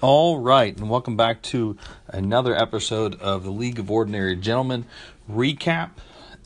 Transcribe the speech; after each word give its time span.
All 0.00 0.38
right, 0.38 0.76
and 0.76 0.88
welcome 0.88 1.16
back 1.16 1.42
to 1.42 1.76
another 2.06 2.54
episode 2.54 3.20
of 3.20 3.42
the 3.42 3.50
League 3.50 3.80
of 3.80 3.90
Ordinary 3.90 4.36
Gentlemen 4.36 4.84
recap 5.28 5.90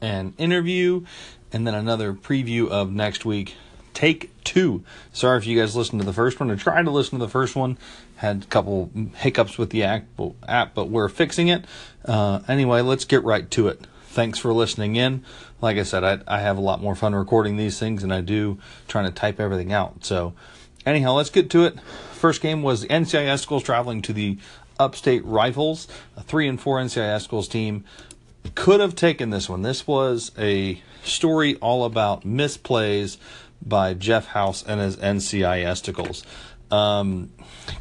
and 0.00 0.32
interview, 0.38 1.05
and 1.52 1.67
then 1.67 1.75
another 1.75 2.15
preview 2.15 2.70
of 2.70 2.91
next 2.91 3.26
week. 3.26 3.57
Take 3.92 4.30
two. 4.42 4.84
Sorry 5.12 5.36
if 5.36 5.46
you 5.46 5.60
guys 5.60 5.76
listened 5.76 6.00
to 6.00 6.07
the 6.07 6.15
first 6.15 6.41
one. 6.41 6.50
or 6.50 6.57
tried 6.57 6.86
to 6.86 6.91
listen 6.91 7.18
to 7.18 7.26
the 7.26 7.30
first 7.30 7.54
one, 7.54 7.76
had 8.16 8.45
a 8.45 8.46
couple 8.46 8.91
hiccups 9.16 9.59
with 9.59 9.69
the 9.69 9.82
app, 9.82 10.75
but 10.75 10.89
we're 10.89 11.11
fixing 11.11 11.48
it. 11.48 11.66
Uh, 12.07 12.41
anyway, 12.48 12.80
let's 12.80 13.05
get 13.05 13.23
right 13.23 13.50
to 13.50 13.69
it. 13.69 13.87
Thanks 14.07 14.39
for 14.39 14.55
listening 14.55 14.96
in. 14.96 15.25
Like 15.61 15.77
I 15.77 15.82
said, 15.82 16.05
I, 16.05 16.21
I 16.27 16.41
have 16.41 16.57
a 16.57 16.62
lot 16.62 16.80
more 16.80 16.95
fun 16.95 17.14
recording 17.14 17.59
these 17.59 17.79
things 17.79 18.00
than 18.00 18.12
I 18.12 18.23
do 18.23 18.59
trying 18.89 19.05
to 19.05 19.11
type 19.11 19.39
everything 19.39 19.75
out. 19.75 20.07
So, 20.07 20.32
anyhow, 20.87 21.14
let's 21.14 21.30
get 21.30 21.51
to 21.51 21.64
it. 21.64 21.80
First 22.12 22.41
game 22.41 22.62
was 22.62 22.83
the 22.83 22.89
NCIS 22.89 23.41
schools 23.41 23.62
traveling 23.62 24.03
to 24.03 24.12
the 24.12 24.39
Upstate 24.79 25.25
Rifles, 25.25 25.89
a 26.16 26.23
three 26.23 26.48
and 26.48 26.61
four 26.61 26.79
NCIS 26.79 27.23
schools 27.23 27.48
team. 27.48 27.84
Could 28.55 28.80
have 28.80 28.95
taken 28.95 29.30
this 29.30 29.48
one. 29.48 29.62
This 29.62 29.87
was 29.87 30.33
a 30.39 30.80
story 31.05 31.56
all 31.56 31.84
about 31.84 32.23
misplays 32.23 33.16
by 33.65 33.95
Jeff 33.95 34.27
House 34.29 34.62
and 34.62 34.80
his 34.80 34.97
NCIS. 34.97 36.25
Um, 36.70 37.30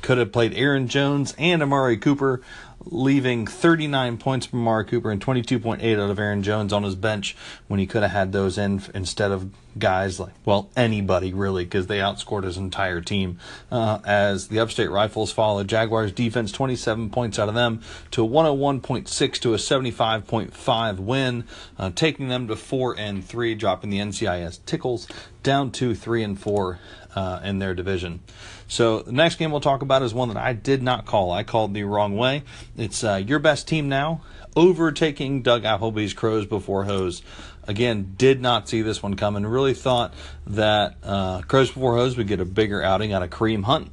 could 0.01 0.17
have 0.17 0.31
played 0.31 0.53
Aaron 0.53 0.87
Jones 0.87 1.33
and 1.37 1.63
Amari 1.63 1.97
Cooper 1.97 2.41
leaving 2.85 3.45
39 3.45 4.17
points 4.17 4.45
from 4.45 4.59
Amari 4.59 4.85
Cooper 4.85 5.11
and 5.11 5.23
22.8 5.23 5.93
out 5.93 6.09
of 6.09 6.19
Aaron 6.19 6.43
Jones 6.43 6.73
on 6.73 6.83
his 6.83 6.95
bench 6.95 7.35
when 7.67 7.79
he 7.79 7.85
could 7.85 8.01
have 8.01 8.11
had 8.11 8.31
those 8.31 8.57
in 8.57 8.81
instead 8.93 9.31
of 9.31 9.49
guys 9.77 10.19
like, 10.19 10.33
well, 10.45 10.69
anybody 10.75 11.33
really, 11.33 11.63
because 11.63 11.87
they 11.87 11.99
outscored 11.99 12.43
his 12.43 12.57
entire 12.57 13.01
team. 13.01 13.39
Uh, 13.71 13.99
as 14.05 14.47
the 14.47 14.59
Upstate 14.59 14.89
Rifles 14.89 15.31
followed 15.31 15.67
Jaguars 15.67 16.11
defense 16.11 16.51
27 16.51 17.09
points 17.09 17.39
out 17.39 17.49
of 17.49 17.55
them 17.55 17.81
to 18.11 18.25
a 18.25 18.27
101.6 18.27 19.33
to 19.39 19.53
a 19.53 19.57
75.5 19.57 20.99
win, 20.99 21.45
uh, 21.77 21.91
taking 21.93 22.27
them 22.27 22.47
to 22.47 22.55
4 22.55 22.97
and 22.97 23.23
3, 23.23 23.55
dropping 23.55 23.89
the 23.89 23.99
NCIS 23.99 24.59
Tickles 24.65 25.07
down 25.43 25.71
to 25.71 25.95
3 25.95 26.23
and 26.23 26.39
4 26.39 26.79
uh, 27.15 27.39
in 27.43 27.59
their 27.59 27.73
division. 27.73 28.21
So 28.67 28.99
the 28.99 29.11
next 29.11 29.35
game 29.35 29.51
we'll 29.51 29.59
talk 29.59 29.81
about 29.81 30.01
is 30.01 30.13
one 30.13 30.29
that 30.29 30.37
I 30.37 30.53
did 30.53 30.81
not 30.81 31.05
call. 31.05 31.31
I 31.31 31.43
called 31.43 31.73
the 31.73 31.83
wrong 31.83 32.15
way. 32.15 32.43
It's 32.77 33.03
uh, 33.03 33.15
your 33.15 33.39
best 33.39 33.67
team 33.67 33.89
now, 33.89 34.21
overtaking 34.55 35.41
Doug 35.41 35.65
Appleby's 35.65 36.13
Crows 36.13 36.45
before 36.45 36.85
Hose. 36.85 37.21
Again, 37.67 38.15
did 38.17 38.41
not 38.41 38.67
see 38.67 38.81
this 38.81 39.03
one 39.03 39.15
coming. 39.15 39.45
Really 39.45 39.73
thought 39.73 40.13
that 40.47 40.95
uh, 41.03 41.41
Crows 41.41 41.69
before 41.69 41.95
Hose 41.95 42.17
would 42.17 42.27
get 42.27 42.39
a 42.39 42.45
bigger 42.45 42.81
outing 42.81 43.13
out 43.13 43.23
of 43.23 43.29
Kareem 43.29 43.63
Hunt 43.63 43.91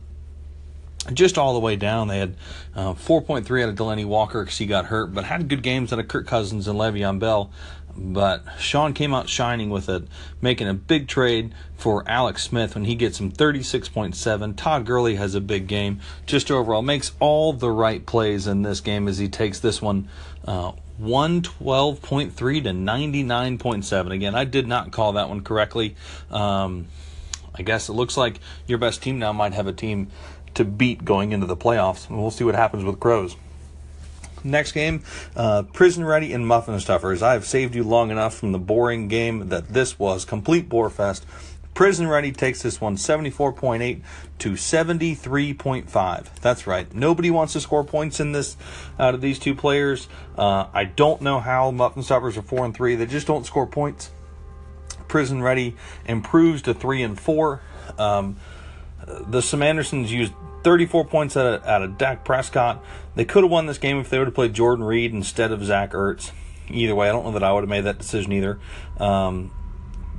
just 1.13 1.39
all 1.39 1.55
the 1.55 1.61
way 1.61 1.77
down. 1.77 2.09
They 2.09 2.19
had 2.19 2.37
uh, 2.75 2.95
4.3 2.95 3.63
out 3.63 3.69
of 3.69 3.75
Delanie 3.75 4.07
Walker 4.07 4.43
because 4.43 4.59
he 4.59 4.67
got 4.67 4.87
hurt, 4.87 5.15
but 5.15 5.25
had 5.25 5.49
good 5.49 5.63
games 5.63 5.93
out 5.93 5.99
of 5.99 6.09
Kirk 6.09 6.27
Cousins 6.27 6.69
and 6.69 6.79
Le'Veon 6.79 7.19
Bell. 7.19 7.51
But 7.97 8.45
Sean 8.61 8.93
came 8.95 9.13
out 9.13 9.29
shining 9.29 9.71
with 9.71 9.89
it, 9.89 10.05
making 10.41 10.69
a 10.69 10.75
big 10.75 11.09
trade 11.09 11.53
for 11.77 12.05
Alex 12.09 12.45
Smith 12.45 12.75
when 12.77 12.85
he 12.85 12.95
gets 12.95 13.19
him 13.19 13.33
36.7. 13.33 14.57
Todd 14.57 14.87
Gurley 14.87 15.17
has 15.17 15.35
a 15.35 15.41
big 15.41 15.67
game. 15.67 16.01
Just 16.25 16.51
overall, 16.51 16.83
makes 16.83 17.13
all 17.19 17.53
the 17.53 17.71
right 17.71 18.05
plays 18.07 18.47
in 18.47 18.63
this 18.63 18.81
game 18.81 19.09
as 19.09 19.19
he 19.19 19.29
takes 19.29 19.59
this 19.59 19.83
one 19.83 20.09
uh, 20.47 20.73
112.3 21.01 22.35
to 22.35 22.71
99.7. 22.71 24.13
Again, 24.13 24.35
I 24.35 24.45
did 24.45 24.67
not 24.67 24.91
call 24.91 25.13
that 25.13 25.29
one 25.29 25.43
correctly. 25.43 25.97
Um, 26.31 26.87
I 27.55 27.63
guess 27.63 27.89
it 27.89 27.93
looks 27.93 28.17
like 28.17 28.41
your 28.67 28.79
best 28.79 29.03
team 29.03 29.19
now 29.19 29.33
might 29.33 29.55
have 29.55 29.67
a 29.67 29.73
team 29.73 30.09
to 30.55 30.65
beat 30.65 31.05
going 31.05 31.33
into 31.33 31.47
the 31.47 31.57
playoffs. 31.57 32.09
And 32.09 32.19
we'll 32.19 32.31
see 32.31 32.45
what 32.45 32.55
happens 32.55 32.85
with 32.85 32.99
Crows. 33.01 33.37
Next 34.45 34.73
game, 34.73 35.03
uh, 35.35 35.65
Prison 35.65 36.05
Ready 36.05 36.33
and 36.33 36.47
Muffin 36.47 36.79
Stuffers. 36.79 37.23
I 37.23 37.33
have 37.33 37.45
saved 37.45 37.75
you 37.75 37.83
long 37.83 38.11
enough 38.11 38.35
from 38.35 38.53
the 38.53 38.59
boring 38.59 39.09
game 39.09 39.49
that 39.49 39.69
this 39.69 39.99
was. 39.99 40.25
Complete 40.25 40.69
bore 40.69 40.91
fest. 40.91 41.27
Prison 41.79 42.09
Ready 42.09 42.33
takes 42.33 42.61
this 42.61 42.81
one 42.81 42.97
74.8 42.97 44.03
to 44.41 44.51
73.5. 44.55 46.41
That's 46.41 46.67
right. 46.67 46.93
Nobody 46.93 47.31
wants 47.31 47.53
to 47.53 47.61
score 47.61 47.85
points 47.85 48.19
in 48.19 48.33
this 48.33 48.57
out 48.99 49.15
of 49.15 49.21
these 49.21 49.39
two 49.39 49.55
players. 49.55 50.09
Uh, 50.37 50.67
I 50.75 50.83
don't 50.83 51.23
know 51.23 51.39
how 51.39 51.71
Muffin 51.71 52.03
Stuffers 52.03 52.37
are 52.37 52.43
4 52.43 52.65
and 52.65 52.75
3. 52.75 52.97
They 52.97 53.07
just 53.07 53.29
don't 53.29 53.47
score 53.47 53.65
points. 53.65 54.11
Prison 55.07 55.41
Ready 55.41 55.77
improves 56.05 56.63
to 56.63 56.75
3 56.75 57.01
and 57.05 57.21
4. 57.21 57.61
Um, 57.97 58.39
the 59.07 59.39
Samandersons 59.39 60.09
used 60.09 60.33
34 60.65 61.05
points 61.05 61.37
out 61.37 61.47
of, 61.47 61.65
out 61.65 61.83
of 61.85 61.97
Dak 61.97 62.25
Prescott. 62.25 62.85
They 63.15 63.25
could 63.25 63.45
have 63.45 63.53
won 63.53 63.67
this 63.67 63.79
game 63.79 63.99
if 63.99 64.11
they 64.11 64.19
would 64.19 64.27
have 64.27 64.35
played 64.35 64.53
Jordan 64.53 64.85
Reed 64.85 65.13
instead 65.13 65.53
of 65.53 65.63
Zach 65.65 65.93
Ertz. 65.93 66.33
Either 66.69 66.97
way, 66.97 67.09
I 67.09 67.13
don't 67.13 67.25
know 67.25 67.33
that 67.35 67.45
I 67.45 67.53
would 67.53 67.63
have 67.63 67.71
made 67.71 67.85
that 67.85 67.99
decision 67.99 68.33
either. 68.33 68.59
Um, 68.99 69.53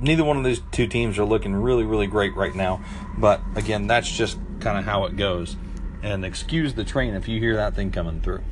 neither 0.00 0.24
one 0.24 0.36
of 0.36 0.44
these 0.44 0.60
two 0.72 0.86
teams 0.86 1.18
are 1.18 1.24
looking 1.24 1.54
really, 1.54 1.84
really 1.84 2.06
great 2.06 2.34
right 2.34 2.54
now. 2.54 2.82
But 3.16 3.40
again, 3.54 3.86
that's 3.86 4.10
just 4.10 4.38
kind 4.60 4.78
of 4.78 4.84
how 4.84 5.04
it 5.04 5.16
goes. 5.16 5.56
And 6.02 6.24
excuse 6.24 6.74
the 6.74 6.84
train 6.84 7.14
if 7.14 7.28
you 7.28 7.38
hear 7.38 7.56
that 7.56 7.74
thing 7.74 7.90
coming 7.90 8.20
through. 8.20 8.42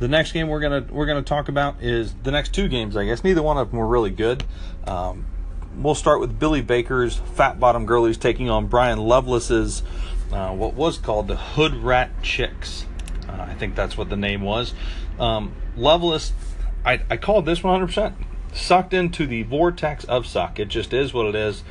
The 0.00 0.08
next 0.08 0.32
game 0.32 0.48
we're 0.48 0.60
gonna 0.60 0.86
we're 0.90 1.06
gonna 1.06 1.22
talk 1.22 1.48
about 1.48 1.82
is 1.82 2.14
the 2.22 2.30
next 2.30 2.52
two 2.52 2.68
games. 2.68 2.96
I 2.96 3.04
guess 3.04 3.24
neither 3.24 3.42
one 3.42 3.56
of 3.56 3.70
them 3.70 3.78
were 3.78 3.86
really 3.86 4.10
good. 4.10 4.44
Um, 4.86 5.24
we'll 5.76 5.94
start 5.94 6.20
with 6.20 6.38
Billy 6.38 6.60
Baker's 6.60 7.16
Fat 7.16 7.58
Bottom 7.58 7.86
Girlies 7.86 8.18
taking 8.18 8.50
on 8.50 8.66
Brian 8.66 8.98
Lovelace's 8.98 9.82
uh, 10.32 10.52
what 10.52 10.74
was 10.74 10.98
called 10.98 11.28
the 11.28 11.36
Hood 11.36 11.76
Rat 11.76 12.10
Chicks. 12.22 12.86
Uh, 13.28 13.42
I 13.42 13.54
think 13.54 13.74
that's 13.74 13.96
what 13.96 14.10
the 14.10 14.16
name 14.16 14.42
was. 14.42 14.74
Um, 15.18 15.54
Lovelace, 15.76 16.32
I, 16.84 17.00
I 17.08 17.16
called 17.16 17.46
this 17.46 17.60
100%. 17.60 18.14
Sucked 18.54 18.94
into 18.94 19.26
the 19.26 19.42
vortex 19.42 20.04
of 20.04 20.26
suck. 20.26 20.58
It 20.58 20.68
just 20.68 20.92
is 20.92 21.12
what 21.12 21.26
it 21.26 21.34
is. 21.34 21.64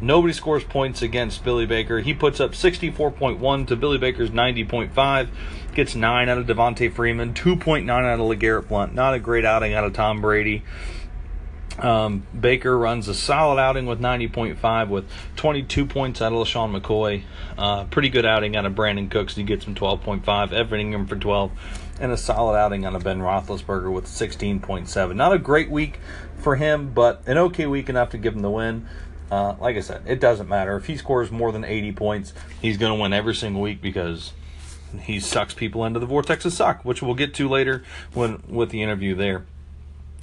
Nobody 0.00 0.34
scores 0.34 0.64
points 0.64 1.00
against 1.00 1.42
Billy 1.42 1.64
Baker. 1.64 2.00
He 2.00 2.12
puts 2.12 2.38
up 2.38 2.52
64.1 2.52 3.66
to 3.68 3.76
Billy 3.76 3.96
Baker's 3.96 4.30
90.5. 4.30 5.28
Gets 5.74 5.94
9 5.94 6.28
out 6.28 6.38
of 6.38 6.46
Devonta 6.46 6.92
Freeman, 6.92 7.32
2.9 7.32 7.88
out 7.88 8.20
of 8.20 8.26
LeGarrette 8.26 8.68
Blount. 8.68 8.94
Not 8.94 9.14
a 9.14 9.18
great 9.18 9.44
outing 9.44 9.72
out 9.72 9.84
of 9.84 9.94
Tom 9.94 10.20
Brady. 10.20 10.64
Um, 11.78 12.26
Baker 12.38 12.76
runs 12.76 13.08
a 13.08 13.14
solid 13.14 13.60
outing 13.60 13.86
with 13.86 14.00
90.5 14.00 14.88
with 14.88 15.04
22 15.36 15.86
points 15.86 16.22
out 16.22 16.32
of 16.32 16.38
LeSean 16.38 16.78
McCoy. 16.78 17.22
Uh, 17.56 17.84
pretty 17.84 18.08
good 18.08 18.24
outing 18.24 18.56
out 18.56 18.66
of 18.66 18.74
Brandin 18.74 19.10
Cooks. 19.10 19.36
He 19.36 19.42
gets 19.42 19.64
him 19.64 19.74
12.5. 19.74 20.52
Evan 20.52 20.80
Engram 20.80 21.08
for 21.08 21.16
12. 21.16 21.52
And 21.98 22.12
a 22.12 22.16
solid 22.16 22.56
outing 22.56 22.84
on 22.84 22.94
a 22.94 23.00
Ben 23.00 23.20
Roethlisberger 23.20 23.90
with 23.90 24.06
16.7. 24.06 25.16
Not 25.16 25.32
a 25.32 25.38
great 25.38 25.70
week 25.70 25.98
for 26.38 26.56
him, 26.56 26.92
but 26.92 27.22
an 27.26 27.38
okay 27.38 27.66
week 27.66 27.88
enough 27.88 28.10
to 28.10 28.18
give 28.18 28.34
him 28.34 28.42
the 28.42 28.50
win. 28.50 28.86
Uh, 29.30 29.54
like 29.58 29.76
I 29.76 29.80
said, 29.80 30.02
it 30.06 30.20
doesn't 30.20 30.48
matter. 30.48 30.76
If 30.76 30.86
he 30.86 30.96
scores 30.96 31.30
more 31.30 31.52
than 31.52 31.64
80 31.64 31.92
points, 31.92 32.32
he's 32.60 32.76
going 32.76 32.96
to 32.96 33.00
win 33.00 33.12
every 33.12 33.34
single 33.34 33.62
week 33.62 33.80
because 33.80 34.32
he 35.00 35.18
sucks 35.20 35.54
people 35.54 35.84
into 35.84 35.98
the 35.98 36.06
vortex 36.06 36.44
of 36.44 36.52
suck, 36.52 36.84
which 36.84 37.02
we'll 37.02 37.14
get 37.14 37.34
to 37.34 37.48
later 37.48 37.82
when 38.14 38.42
with 38.48 38.70
the 38.70 38.82
interview 38.82 39.14
there. 39.14 39.44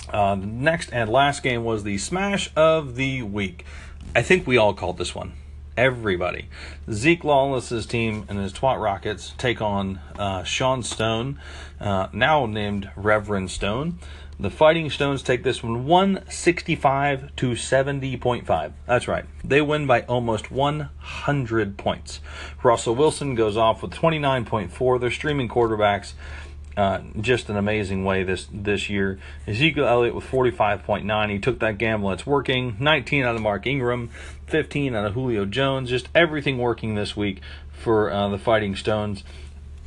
Uh, 0.09 0.35
the 0.35 0.45
next 0.45 0.91
and 0.91 1.09
last 1.09 1.43
game 1.43 1.63
was 1.63 1.83
the 1.83 1.97
smash 1.97 2.51
of 2.55 2.95
the 2.95 3.23
week. 3.23 3.65
I 4.15 4.21
think 4.21 4.45
we 4.45 4.57
all 4.57 4.73
called 4.73 4.97
this 4.97 5.15
one. 5.15 5.33
Everybody. 5.75 6.49
Zeke 6.91 7.23
Lawless's 7.23 7.87
team 7.87 8.25
and 8.29 8.37
his 8.37 8.53
Twat 8.53 8.79
Rockets 8.79 9.33
take 9.39 9.59
on 9.59 9.99
uh, 10.19 10.43
Sean 10.43 10.83
Stone, 10.83 11.39
uh, 11.79 12.07
now 12.13 12.45
named 12.45 12.91
Reverend 12.95 13.49
Stone. 13.49 13.97
The 14.39 14.51
Fighting 14.51 14.89
Stones 14.89 15.23
take 15.23 15.43
this 15.43 15.63
one 15.63 15.87
165 15.87 17.35
to 17.37 17.51
70.5. 17.51 18.73
That's 18.85 19.07
right. 19.07 19.25
They 19.43 19.61
win 19.61 19.87
by 19.87 20.01
almost 20.01 20.51
100 20.51 21.77
points. 21.77 22.19
Russell 22.61 22.95
Wilson 22.95 23.33
goes 23.33 23.57
off 23.57 23.81
with 23.81 23.91
29.4. 23.91 24.99
They're 24.99 25.11
streaming 25.11 25.49
quarterbacks 25.49 26.13
uh, 26.75 27.01
just 27.21 27.49
an 27.49 27.57
amazing 27.57 28.03
way 28.03 28.23
this 28.23 28.47
this 28.51 28.89
year. 28.89 29.19
Ezekiel 29.47 29.85
Elliott 29.85 30.15
with 30.15 30.25
45.9. 30.25 31.29
He 31.29 31.39
took 31.39 31.59
that 31.59 31.77
gamble. 31.77 32.11
It's 32.11 32.25
working. 32.25 32.75
19 32.79 33.23
out 33.23 33.35
of 33.35 33.41
Mark 33.41 33.67
Ingram, 33.67 34.09
15 34.47 34.95
out 34.95 35.05
of 35.05 35.13
Julio 35.13 35.45
Jones. 35.45 35.89
Just 35.89 36.09
everything 36.15 36.57
working 36.57 36.95
this 36.95 37.15
week 37.15 37.41
for 37.71 38.11
uh, 38.11 38.29
the 38.29 38.37
Fighting 38.37 38.75
Stones. 38.75 39.23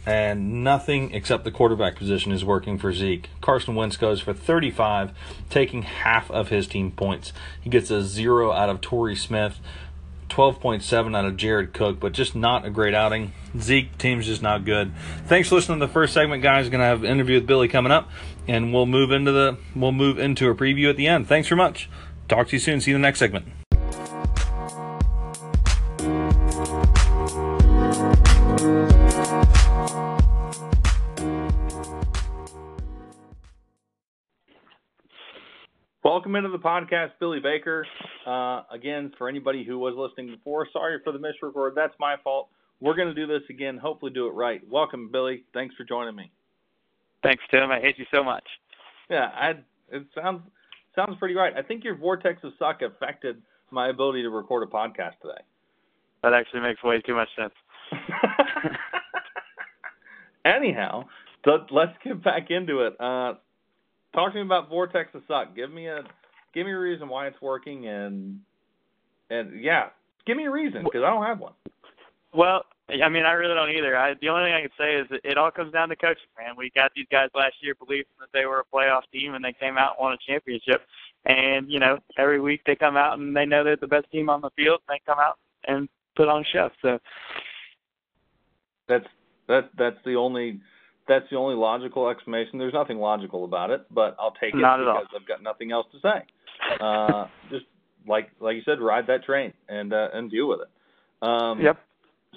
And 0.05 0.63
nothing 0.63 1.13
except 1.13 1.43
the 1.43 1.51
quarterback 1.51 1.97
position 1.97 2.31
is 2.31 2.45
working 2.45 2.79
for 2.79 2.93
Zeke. 2.93 3.29
Carson 3.41 3.75
Wentz 3.75 3.97
goes 3.97 4.21
for 4.21 4.33
35, 4.33 5.11
taking 5.51 5.83
half 5.83 6.31
of 6.31 6.49
his 6.49 6.69
team 6.69 6.93
points. 6.93 7.33
He 7.61 7.71
gets 7.71 7.91
a 7.91 8.05
zero 8.05 8.53
out 8.53 8.69
of 8.69 8.81
Torrey 8.81 9.17
Smith. 9.17 9.59
12.7 10.29 11.17
out 11.17 11.25
of 11.25 11.37
Jared 11.37 11.73
Cook, 11.73 12.01
but 12.01 12.13
just 12.13 12.35
not 12.35 12.65
a 12.65 12.71
great 12.71 12.95
outing. 12.95 13.33
Zeke 13.59 13.97
team's 13.99 14.27
just 14.27 14.43
not 14.43 14.65
good. 14.65 14.93
Thanks 15.27 15.49
for 15.49 15.57
listening 15.57 15.81
to 15.81 15.87
the 15.87 15.93
first 15.93 16.13
segment, 16.13 16.43
guys. 16.43 16.69
To 16.69 16.79
have 16.79 17.05
an 17.05 17.11
interview 17.11 17.37
with 17.37 17.47
Billy 17.47 17.69
coming 17.69 17.93
up, 17.93 18.11
and 18.47 18.73
we'll 18.73 18.87
move 18.87 19.13
into 19.13 19.33
the 19.33 19.57
we'll 19.75 19.93
move 19.93 20.19
into 20.19 20.49
a 20.51 20.55
preview 20.55 20.91
at 20.91 20.97
the 20.97 21.07
end. 21.07 21.29
Thanks 21.29 21.49
very 21.49 21.57
much. 21.57 21.89
Talk 22.29 22.49
to 22.49 22.57
you 22.57 22.61
soon. 22.61 22.81
See 22.81 22.91
you 22.91 22.97
in 22.97 23.03
the 23.03 23.07
next 23.07 23.19
segment. 23.19 23.47
Welcome 36.27 36.45
into 36.45 36.51
the 36.51 36.59
podcast, 36.59 37.13
Billy 37.21 37.39
Baker. 37.39 37.87
Uh, 38.27 38.63
again, 38.73 39.13
for 39.17 39.29
anybody 39.29 39.63
who 39.63 39.79
was 39.79 39.95
listening 39.97 40.35
before, 40.35 40.67
sorry 40.73 40.99
for 41.05 41.13
the 41.13 41.21
misrecord. 41.21 41.77
That's 41.77 41.95
my 42.01 42.17
fault. 42.25 42.49
We're 42.81 42.97
going 42.97 43.07
to 43.07 43.15
do 43.15 43.29
this 43.29 43.43
again. 43.49 43.79
Hopefully, 43.79 44.11
do 44.11 44.27
it 44.27 44.31
right. 44.31 44.61
Welcome, 44.69 45.09
Billy. 45.13 45.45
Thanks 45.55 45.77
for 45.77 45.85
joining 45.85 46.17
me. 46.17 46.33
Thanks, 47.23 47.45
Tim. 47.49 47.71
I 47.71 47.79
hate 47.79 47.97
you 47.97 48.07
so 48.13 48.25
much. 48.25 48.43
Yeah, 49.09 49.31
I, 49.33 49.51
it 49.93 50.05
sounds 50.21 50.41
sounds 50.97 51.17
pretty 51.21 51.37
right. 51.37 51.53
I 51.57 51.63
think 51.63 51.85
your 51.85 51.97
vortex 51.97 52.43
of 52.43 52.55
suck 52.59 52.83
affected 52.83 53.41
my 53.71 53.91
ability 53.91 54.23
to 54.23 54.31
record 54.31 54.65
a 54.65 54.67
podcast 54.67 55.21
today. 55.23 55.45
That 56.25 56.33
actually 56.35 56.63
makes 56.63 56.83
way 56.83 57.01
too 57.03 57.15
much 57.15 57.29
sense. 57.39 57.55
Anyhow, 60.45 61.05
let's 61.71 61.93
get 62.03 62.25
back 62.25 62.51
into 62.51 62.81
it. 62.81 63.01
Uh, 63.01 63.35
talk 64.17 64.33
to 64.33 64.39
me 64.39 64.43
about 64.43 64.69
vortex 64.69 65.15
of 65.15 65.23
suck. 65.29 65.55
Give 65.55 65.71
me 65.71 65.87
a 65.87 66.03
give 66.55 66.67
me 66.67 66.73
a 66.73 66.79
reason 66.79 67.09
why 67.09 67.29
it's 67.29 67.41
working 67.41 67.87
and 67.87 68.41
and 69.31 69.63
yeah, 69.63 69.91
give 70.27 70.37
me 70.37 70.47
a 70.47 70.51
reason 70.51 70.83
because 70.83 71.03
I 71.05 71.11
don't 71.11 71.25
have 71.25 71.39
one. 71.39 71.53
Well, 72.35 72.65
I 72.89 73.09
mean, 73.09 73.25
I 73.25 73.33
really 73.33 73.55
don't 73.55 73.71
either. 73.71 73.97
I, 73.97 74.15
the 74.21 74.29
only 74.29 74.45
thing 74.45 74.55
I 74.55 74.61
can 74.61 74.71
say 74.79 74.95
is 74.97 75.21
it 75.25 75.37
all 75.37 75.51
comes 75.51 75.73
down 75.73 75.89
to 75.89 75.97
coaching, 75.97 76.29
man. 76.39 76.55
We 76.57 76.71
got 76.75 76.93
these 76.95 77.07
guys 77.11 77.31
last 77.35 77.55
year 77.61 77.75
believing 77.75 78.13
that 78.21 78.29
they 78.33 78.47
were 78.47 78.61
a 78.61 78.77
playoff 78.77 79.03
team, 79.13 79.35
and 79.35 79.45
they 79.45 79.53
came 79.53 79.77
out 79.77 79.97
and 79.99 80.05
won 80.05 80.13
a 80.13 80.19
championship. 80.27 80.83
And 81.25 81.71
you 81.71 81.81
know, 81.81 81.99
every 82.17 82.41
week 82.41 82.63
they 82.65 82.77
come 82.77 82.97
out 82.97 83.19
and 83.19 83.37
they 83.37 83.45
know 83.45 83.65
they're 83.65 83.77
the 83.77 83.87
best 83.87 84.11
team 84.11 84.31
on 84.31 84.41
the 84.41 84.51
field. 84.57 84.81
And 84.89 84.97
they 84.97 85.03
come 85.05 85.19
out 85.19 85.39
and 85.67 85.89
put 86.15 86.29
on 86.29 86.43
a 86.43 86.45
show. 86.45 86.71
So 86.81 86.99
that's 88.89 89.07
that 89.49 89.71
that's 89.77 89.99
the 90.05 90.15
only 90.15 90.61
that's 91.09 91.27
the 91.31 91.37
only 91.37 91.55
logical 91.55 92.09
explanation. 92.09 92.59
There's 92.59 92.75
nothing 92.75 92.99
logical 92.99 93.45
about 93.45 93.71
it, 93.71 93.87
but 93.91 94.17
I'll 94.19 94.35
take 94.41 94.55
it 94.55 94.59
Not 94.59 94.79
because 94.79 95.07
I've 95.15 95.27
got 95.27 95.43
nothing 95.43 95.73
else 95.73 95.87
to 95.93 95.99
say. 96.01 96.25
Uh, 96.81 97.27
just 97.51 97.67
like 98.07 98.31
like 98.41 98.57
you 98.57 98.63
said, 98.65 98.81
ride 98.81 99.07
that 99.09 99.25
train 99.25 99.53
and 99.69 99.93
uh, 99.93 100.09
and 100.13 100.31
deal 100.31 100.49
with 100.49 100.61
it. 100.61 101.27
Um, 101.27 101.61
yep 101.61 101.79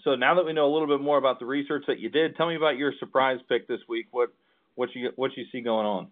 so 0.04 0.16
now 0.16 0.36
that 0.36 0.46
we 0.46 0.54
know 0.54 0.66
a 0.66 0.72
little 0.72 0.88
bit 0.88 1.04
more 1.04 1.18
about 1.18 1.40
the 1.40 1.46
research 1.46 1.84
that 1.88 2.00
you 2.00 2.10
did, 2.10 2.36
tell 2.36 2.48
me 2.48 2.56
about 2.56 2.78
your 2.78 2.94
surprise 3.00 3.40
pick 3.48 3.68
this 3.68 3.80
week. 3.88 4.08
What 4.12 4.30
what 4.76 4.90
you 4.94 5.12
what 5.16 5.32
you 5.36 5.46
see 5.52 5.62
going 5.62 5.86
on? 5.86 6.08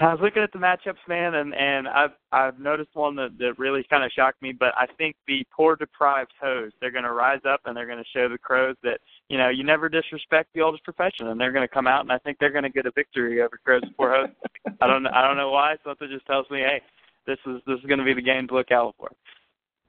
I 0.00 0.12
was 0.14 0.20
looking 0.22 0.42
at 0.42 0.52
the 0.52 0.58
matchups, 0.58 1.06
man, 1.08 1.34
and 1.34 1.54
and 1.54 1.88
I've 1.88 2.12
I've 2.32 2.58
noticed 2.58 2.90
one 2.94 3.16
that 3.16 3.36
that 3.38 3.58
really 3.58 3.84
kind 3.88 4.04
of 4.04 4.10
shocked 4.12 4.40
me. 4.42 4.52
But 4.52 4.72
I 4.76 4.86
think 4.98 5.16
the 5.26 5.44
poor 5.54 5.76
deprived 5.76 6.32
hose, 6.40 6.72
they're 6.80 6.90
going 6.90 7.04
to 7.04 7.12
rise 7.12 7.40
up 7.48 7.60
and 7.64 7.76
they're 7.76 7.86
going 7.86 7.98
to 7.98 8.18
show 8.18 8.28
the 8.28 8.38
crows 8.38 8.76
that 8.82 9.00
you 9.30 9.38
know 9.38 9.48
you 9.48 9.64
never 9.64 9.88
disrespect 9.88 10.50
the 10.54 10.60
oldest 10.60 10.84
profession, 10.84 11.28
and 11.28 11.40
they're 11.40 11.52
going 11.52 11.66
to 11.66 11.72
come 11.72 11.86
out 11.86 12.02
and 12.02 12.12
I 12.12 12.18
think 12.18 12.38
they're 12.38 12.50
going 12.50 12.64
to 12.64 12.70
get 12.70 12.84
a 12.84 12.90
victory 12.90 13.40
over 13.40 13.58
crows 13.64 13.82
poor 13.96 14.10
hose. 14.10 14.74
I 14.80 14.86
don't 14.86 15.06
I 15.06 15.26
don't 15.26 15.38
know 15.38 15.50
why. 15.50 15.76
Something 15.84 16.08
just 16.10 16.26
tells 16.26 16.50
me, 16.50 16.58
hey, 16.58 16.82
this 17.26 17.38
is 17.46 17.62
this 17.66 17.78
is 17.78 17.86
going 17.86 18.00
to 18.00 18.04
be 18.04 18.12
the 18.12 18.22
game 18.22 18.48
to 18.48 18.54
look 18.54 18.72
out 18.72 18.94
for. 18.98 19.10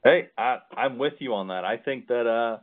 Hey, 0.04 0.30
I 0.38 0.60
I'm 0.78 0.98
with 0.98 1.16
you 1.20 1.34
on 1.34 1.50
that. 1.50 1.66
I 1.66 1.78
think 1.78 2.08
that 2.08 2.28
uh 2.28 2.60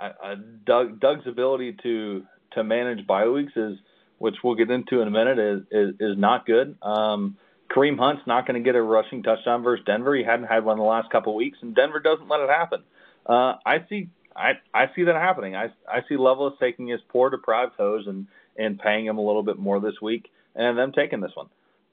uh, 0.00 0.34
Doug 0.64 1.00
Doug's 1.00 1.26
ability 1.26 1.76
to 1.82 2.22
to 2.52 2.62
manage 2.62 3.06
bye 3.06 3.26
weeks 3.28 3.52
is, 3.56 3.78
which 4.18 4.36
we'll 4.44 4.54
get 4.54 4.70
into 4.70 5.00
in 5.00 5.08
a 5.08 5.10
minute, 5.10 5.38
is 5.38 5.62
is, 5.72 5.94
is 6.00 6.18
not 6.18 6.46
good. 6.46 6.76
Um, 6.82 7.38
Kareem 7.74 7.98
Hunt's 7.98 8.22
not 8.26 8.46
going 8.46 8.62
to 8.62 8.64
get 8.64 8.76
a 8.76 8.82
rushing 8.82 9.22
touchdown 9.22 9.62
versus 9.62 9.84
Denver. 9.84 10.14
He 10.14 10.24
hadn't 10.24 10.46
had 10.46 10.64
one 10.64 10.74
in 10.74 10.82
the 10.82 10.88
last 10.88 11.10
couple 11.10 11.32
of 11.32 11.36
weeks, 11.36 11.58
and 11.60 11.74
Denver 11.74 12.00
doesn't 12.00 12.28
let 12.28 12.40
it 12.40 12.48
happen. 12.48 12.82
Uh, 13.26 13.54
I 13.66 13.84
see 13.88 14.08
I 14.38 14.52
I 14.72 14.86
see 14.94 15.04
that 15.04 15.16
happening. 15.16 15.56
I 15.56 15.66
I 15.88 16.00
see 16.08 16.16
Levis 16.16 16.58
taking 16.60 16.86
his 16.86 17.00
poor 17.08 17.30
deprived 17.30 17.72
hose 17.76 18.06
and 18.06 18.26
and 18.56 18.78
paying 18.78 19.06
him 19.06 19.18
a 19.18 19.24
little 19.24 19.42
bit 19.42 19.58
more 19.58 19.80
this 19.80 19.94
week, 20.00 20.30
and 20.54 20.78
them 20.78 20.92
taking 20.92 21.20
this 21.20 21.32
one. 21.34 21.48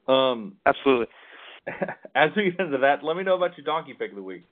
Um, 0.08 0.54
Absolutely. 0.66 1.06
As 2.14 2.30
we 2.36 2.50
get 2.50 2.60
into 2.60 2.78
that, 2.78 3.02
let 3.02 3.16
me 3.16 3.24
know 3.24 3.36
about 3.36 3.56
your 3.56 3.64
donkey 3.64 3.94
pick 3.94 4.10
of 4.10 4.16
the 4.16 4.22
week. 4.22 4.44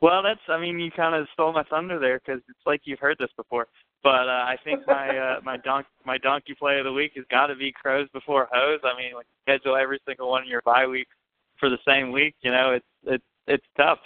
Well, 0.00 0.22
that's 0.22 0.40
I 0.48 0.60
mean 0.60 0.78
you 0.78 0.90
kind 0.90 1.14
of 1.14 1.26
stole 1.32 1.52
my 1.52 1.64
thunder 1.64 1.98
there 1.98 2.20
because 2.24 2.40
it's 2.48 2.66
like 2.66 2.82
you've 2.84 3.00
heard 3.00 3.16
this 3.18 3.30
before. 3.36 3.66
But 4.02 4.28
uh, 4.28 4.44
I 4.46 4.56
think 4.64 4.86
my 4.86 5.16
uh, 5.16 5.40
my 5.44 5.56
donk 5.58 5.86
my 6.04 6.18
donkey 6.18 6.54
play 6.58 6.78
of 6.78 6.84
the 6.84 6.92
week 6.92 7.12
has 7.16 7.24
got 7.30 7.46
to 7.46 7.56
be 7.56 7.72
crows 7.72 8.08
before 8.12 8.48
hose. 8.52 8.80
I 8.84 8.96
mean, 8.96 9.14
like 9.14 9.26
schedule 9.42 9.76
every 9.76 10.00
single 10.06 10.30
one 10.30 10.42
of 10.42 10.48
your 10.48 10.62
bye 10.62 10.86
weeks 10.86 11.10
for 11.58 11.68
the 11.68 11.78
same 11.86 12.12
week. 12.12 12.34
You 12.42 12.52
know, 12.52 12.72
it's 12.72 12.86
it's 13.04 13.24
it's 13.46 13.66
tough. 13.76 13.98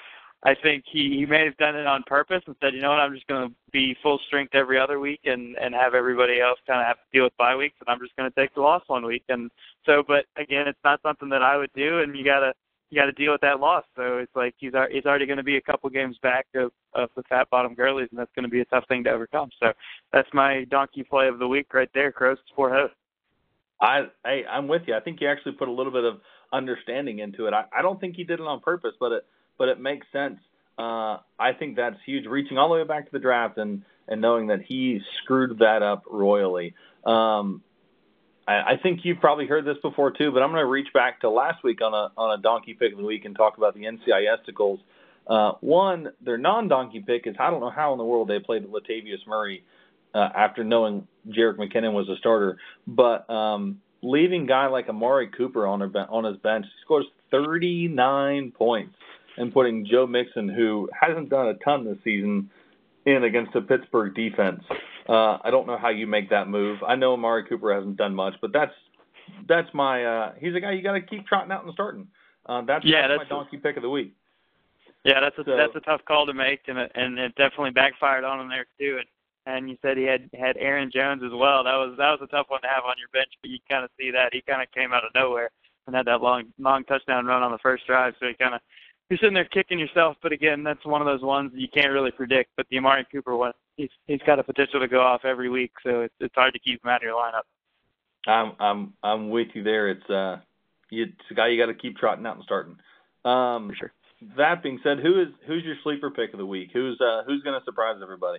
I 0.44 0.54
think 0.60 0.84
he 0.90 1.16
he 1.18 1.26
may 1.26 1.44
have 1.44 1.56
done 1.56 1.76
it 1.76 1.86
on 1.86 2.02
purpose 2.06 2.42
and 2.46 2.56
said, 2.60 2.74
you 2.74 2.80
know 2.80 2.90
what, 2.90 2.98
I'm 2.98 3.14
just 3.14 3.26
going 3.28 3.48
to 3.48 3.54
be 3.70 3.96
full 4.02 4.18
strength 4.26 4.54
every 4.54 4.78
other 4.78 4.98
week 4.98 5.20
and 5.24 5.56
and 5.56 5.74
have 5.74 5.94
everybody 5.94 6.40
else 6.40 6.58
kind 6.66 6.80
of 6.80 6.86
have 6.86 6.96
to 6.96 7.02
deal 7.12 7.24
with 7.24 7.36
bye 7.36 7.54
weeks, 7.54 7.76
and 7.80 7.88
I'm 7.88 8.00
just 8.00 8.16
going 8.16 8.30
to 8.30 8.40
take 8.40 8.54
the 8.54 8.60
loss 8.60 8.82
one 8.88 9.06
week. 9.06 9.22
And 9.28 9.50
so, 9.86 10.02
but 10.06 10.24
again, 10.36 10.66
it's 10.66 10.78
not 10.84 11.00
something 11.02 11.28
that 11.28 11.42
I 11.42 11.56
would 11.56 11.72
do, 11.74 12.00
and 12.00 12.16
you 12.16 12.24
got 12.24 12.40
to 12.40 12.52
you 12.90 13.00
got 13.00 13.06
to 13.06 13.12
deal 13.12 13.32
with 13.32 13.40
that 13.40 13.60
loss. 13.60 13.84
So 13.96 14.18
it's 14.18 14.34
like 14.34 14.54
he's 14.58 14.72
he's 14.90 15.06
already 15.06 15.26
going 15.26 15.38
to 15.38 15.44
be 15.44 15.56
a 15.56 15.62
couple 15.62 15.88
games 15.90 16.18
back 16.22 16.46
of 16.56 16.72
of 16.94 17.08
the 17.16 17.22
fat 17.24 17.48
bottom 17.50 17.74
girlies, 17.74 18.08
and 18.10 18.18
that's 18.18 18.32
going 18.34 18.44
to 18.44 18.50
be 18.50 18.60
a 18.60 18.66
tough 18.66 18.84
thing 18.88 19.04
to 19.04 19.10
overcome. 19.10 19.50
So 19.60 19.72
that's 20.12 20.28
my 20.32 20.64
donkey 20.64 21.04
play 21.04 21.28
of 21.28 21.38
the 21.38 21.48
week 21.48 21.72
right 21.72 21.90
there, 21.94 22.10
Crows 22.10 22.38
for 22.56 22.70
host. 22.70 22.94
Oh. 23.80 23.86
I 23.86 24.00
hey, 24.24 24.44
I'm 24.48 24.68
with 24.68 24.82
you. 24.86 24.94
I 24.94 25.00
think 25.00 25.20
you 25.20 25.28
actually 25.28 25.52
put 25.52 25.68
a 25.68 25.72
little 25.72 25.92
bit 25.92 26.04
of 26.04 26.20
understanding 26.52 27.20
into 27.20 27.46
it. 27.46 27.54
I, 27.54 27.64
I 27.76 27.82
don't 27.82 28.00
think 28.00 28.14
he 28.16 28.24
did 28.24 28.40
it 28.40 28.46
on 28.46 28.60
purpose, 28.60 28.92
but 29.00 29.12
it 29.12 29.24
but 29.62 29.68
it 29.68 29.78
makes 29.78 30.04
sense. 30.10 30.40
Uh, 30.76 31.18
I 31.38 31.52
think 31.56 31.76
that's 31.76 31.94
huge. 32.04 32.26
Reaching 32.26 32.58
all 32.58 32.68
the 32.68 32.74
way 32.74 32.82
back 32.82 33.04
to 33.04 33.12
the 33.12 33.20
draft 33.20 33.58
and 33.58 33.82
and 34.08 34.20
knowing 34.20 34.48
that 34.48 34.60
he 34.60 35.00
screwed 35.22 35.60
that 35.60 35.84
up 35.84 36.02
royally. 36.10 36.74
Um, 37.06 37.62
I, 38.48 38.72
I 38.72 38.76
think 38.82 39.04
you've 39.04 39.20
probably 39.20 39.46
heard 39.46 39.64
this 39.64 39.76
before 39.80 40.10
too, 40.10 40.32
but 40.32 40.42
I'm 40.42 40.50
going 40.50 40.64
to 40.64 40.66
reach 40.66 40.92
back 40.92 41.20
to 41.20 41.30
last 41.30 41.62
week 41.62 41.80
on 41.80 41.94
a 41.94 42.10
on 42.16 42.36
a 42.36 42.42
donkey 42.42 42.74
pick 42.74 42.90
of 42.90 42.98
the 42.98 43.04
week 43.04 43.24
and 43.24 43.36
talk 43.36 43.56
about 43.56 43.74
the 43.74 43.84
NCIS 43.84 44.40
esticles. 44.40 44.80
Uh, 45.28 45.52
one, 45.60 46.08
their 46.20 46.38
non-donkey 46.38 47.04
pick 47.06 47.28
is 47.28 47.36
I 47.38 47.48
don't 47.48 47.60
know 47.60 47.70
how 47.70 47.92
in 47.92 47.98
the 47.98 48.04
world 48.04 48.26
they 48.26 48.40
played 48.40 48.66
Latavius 48.66 49.24
Murray 49.28 49.62
uh, 50.12 50.28
after 50.34 50.64
knowing 50.64 51.06
Jerick 51.28 51.56
McKinnon 51.56 51.92
was 51.92 52.08
a 52.08 52.16
starter, 52.16 52.58
but 52.88 53.30
um, 53.30 53.80
leaving 54.02 54.46
guy 54.46 54.66
like 54.66 54.88
Amari 54.88 55.28
Cooper 55.28 55.68
on, 55.68 55.80
her, 55.82 56.06
on 56.10 56.24
his 56.24 56.36
bench, 56.38 56.66
he 56.66 56.82
scores 56.82 57.06
39 57.30 58.52
points, 58.52 58.96
and 59.36 59.52
putting 59.52 59.86
Joe 59.86 60.06
Mixon, 60.06 60.48
who 60.48 60.88
hasn't 60.98 61.30
done 61.30 61.48
a 61.48 61.54
ton 61.54 61.84
this 61.84 61.98
season, 62.04 62.50
in 63.06 63.24
against 63.24 63.54
a 63.54 63.60
Pittsburgh 63.60 64.14
defense. 64.14 64.62
Uh, 65.08 65.38
I 65.42 65.50
don't 65.50 65.66
know 65.66 65.78
how 65.78 65.88
you 65.88 66.06
make 66.06 66.30
that 66.30 66.48
move. 66.48 66.78
I 66.86 66.94
know 66.94 67.14
Amari 67.14 67.44
Cooper 67.44 67.74
hasn't 67.74 67.96
done 67.96 68.14
much, 68.14 68.34
but 68.40 68.52
that's 68.52 68.74
that's 69.48 69.68
my 69.74 70.04
uh, 70.04 70.32
he's 70.38 70.54
a 70.54 70.60
guy 70.60 70.72
you 70.72 70.82
got 70.82 70.92
to 70.92 71.00
keep 71.00 71.26
trotting 71.26 71.50
out 71.50 71.64
and 71.64 71.72
starting. 71.72 72.06
Uh, 72.46 72.62
that's, 72.62 72.84
yeah, 72.84 73.08
that's, 73.08 73.20
that's 73.20 73.30
my 73.30 73.36
donkey 73.36 73.56
a, 73.56 73.60
pick 73.60 73.76
of 73.76 73.82
the 73.82 73.90
week. 73.90 74.14
Yeah, 75.04 75.20
that's 75.20 75.36
a 75.38 75.44
so, 75.44 75.56
that's 75.56 75.74
a 75.74 75.80
tough 75.80 76.00
call 76.06 76.26
to 76.26 76.34
make, 76.34 76.60
and 76.68 76.78
it, 76.78 76.92
and 76.94 77.18
it 77.18 77.34
definitely 77.34 77.70
backfired 77.70 78.24
on 78.24 78.40
him 78.40 78.48
there 78.48 78.66
too. 78.78 78.98
And 78.98 79.06
and 79.44 79.68
you 79.68 79.76
said 79.82 79.96
he 79.96 80.04
had 80.04 80.30
had 80.38 80.56
Aaron 80.56 80.90
Jones 80.92 81.22
as 81.24 81.32
well. 81.32 81.64
That 81.64 81.74
was 81.74 81.94
that 81.98 82.10
was 82.10 82.20
a 82.22 82.30
tough 82.30 82.46
one 82.48 82.62
to 82.62 82.68
have 82.68 82.84
on 82.84 82.94
your 82.98 83.08
bench, 83.12 83.32
but 83.40 83.50
you 83.50 83.58
kind 83.68 83.84
of 83.84 83.90
see 83.98 84.10
that 84.12 84.32
he 84.32 84.42
kind 84.42 84.62
of 84.62 84.70
came 84.70 84.92
out 84.92 85.04
of 85.04 85.10
nowhere 85.14 85.50
and 85.86 85.96
had 85.96 86.06
that 86.06 86.22
long 86.22 86.44
long 86.58 86.84
touchdown 86.84 87.26
run 87.26 87.42
on 87.42 87.50
the 87.50 87.58
first 87.58 87.86
drive. 87.86 88.14
So 88.20 88.28
he 88.28 88.34
kind 88.34 88.54
of 88.54 88.60
you're 89.10 89.18
sitting 89.18 89.34
there 89.34 89.44
kicking 89.44 89.78
yourself. 89.78 90.16
But 90.22 90.32
again, 90.32 90.62
that's 90.62 90.84
one 90.84 91.00
of 91.00 91.06
those 91.06 91.22
ones 91.22 91.52
that 91.52 91.60
you 91.60 91.68
can't 91.68 91.92
really 91.92 92.10
predict. 92.10 92.50
But 92.56 92.66
the 92.70 92.78
Amari 92.78 93.06
Cooper 93.12 93.36
one, 93.36 93.52
he's 93.76 93.90
he's 94.06 94.20
got 94.26 94.38
a 94.38 94.42
potential 94.42 94.80
to 94.80 94.88
go 94.88 95.02
off 95.02 95.24
every 95.24 95.48
week, 95.48 95.72
so 95.82 96.00
it's 96.02 96.14
it's 96.20 96.34
hard 96.34 96.54
to 96.54 96.60
keep 96.60 96.82
him 96.84 96.90
out 96.90 96.96
of 96.96 97.02
your 97.02 97.14
lineup. 97.14 97.42
I'm 98.26 98.52
I'm 98.58 98.92
I'm 99.02 99.30
with 99.30 99.48
you 99.54 99.62
there. 99.62 99.88
It's 99.88 100.10
uh, 100.10 100.38
you, 100.90 101.04
it's 101.04 101.30
a 101.30 101.34
guy 101.34 101.48
you 101.48 101.60
got 101.60 101.72
to 101.72 101.78
keep 101.78 101.96
trotting 101.96 102.26
out 102.26 102.36
and 102.36 102.44
starting. 102.44 102.76
Um, 103.24 103.68
For 103.70 103.76
sure. 103.76 103.92
That 104.36 104.62
being 104.62 104.78
said, 104.84 105.00
who 105.00 105.20
is 105.20 105.28
who's 105.46 105.64
your 105.64 105.76
sleeper 105.82 106.10
pick 106.10 106.32
of 106.32 106.38
the 106.38 106.46
week? 106.46 106.70
Who's 106.72 107.00
uh 107.00 107.22
who's 107.26 107.42
going 107.42 107.58
to 107.58 107.64
surprise 107.64 107.96
everybody? 108.00 108.38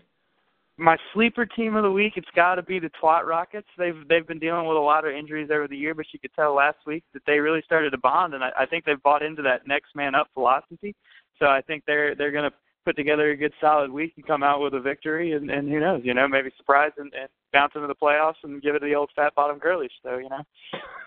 My 0.78 0.98
sleeper 1.14 1.46
team 1.46 1.76
of 1.76 1.84
the 1.84 1.92
week, 1.92 2.14
it's 2.16 2.28
got 2.36 2.56
to 2.56 2.64
be 2.64 2.80
the 2.80 2.90
Twat 3.02 3.26
Rockets. 3.26 3.68
They've 3.78 4.08
they've 4.10 4.26
been 4.28 4.40
dealing 4.40 4.68
with 4.68 4.78
a 4.78 4.82
lot 4.82 5.06
of 5.06 5.14
injuries 5.14 5.50
over 5.54 5.68
the 5.68 5.78
year, 5.78 5.94
but 5.94 6.08
you 6.12 6.20
could 6.20 6.34
tell 6.36 6.56
last 6.56 6.78
week 6.88 7.04
that 7.14 7.22
they 7.28 7.40
really 7.40 7.62
started 7.64 7.92
to 7.92 7.98
bond, 7.98 8.34
and 8.34 8.44
I, 8.44 8.50
I 8.60 8.66
think 8.66 8.86
they've 8.86 9.02
bought 9.02 9.22
into 9.22 9.42
that 9.44 9.68
next 9.68 9.96
man 9.96 10.16
up 10.16 10.30
philosophy. 10.34 10.96
So 11.38 11.46
I 11.46 11.62
think 11.62 11.84
they're 11.86 12.16
they're 12.16 12.32
going 12.32 12.50
to 12.50 12.56
put 12.86 12.96
together 12.96 13.32
a 13.32 13.38
good 13.38 13.54
solid 13.62 13.92
week 13.92 14.14
and 14.16 14.26
come 14.26 14.44
out 14.44 14.62
with 14.62 14.74
a 14.74 14.80
victory, 14.80 15.34
and, 15.34 15.50
and 15.50 15.70
who 15.70 15.80
knows, 15.80 16.02
you 16.04 16.14
know, 16.14 16.28
maybe 16.28 16.50
surprise 16.58 16.92
and, 16.98 17.14
and 17.14 17.30
bounce 17.54 17.72
into 17.76 17.88
the 17.88 17.96
playoffs 17.96 18.44
and 18.44 18.62
give 18.62 18.76
it 18.76 18.82
the 18.82 18.96
old 18.96 19.10
fat 19.16 19.34
bottom 19.36 19.60
girly. 19.60 19.90
So 20.02 20.18
you 20.18 20.30
know, 20.30 20.44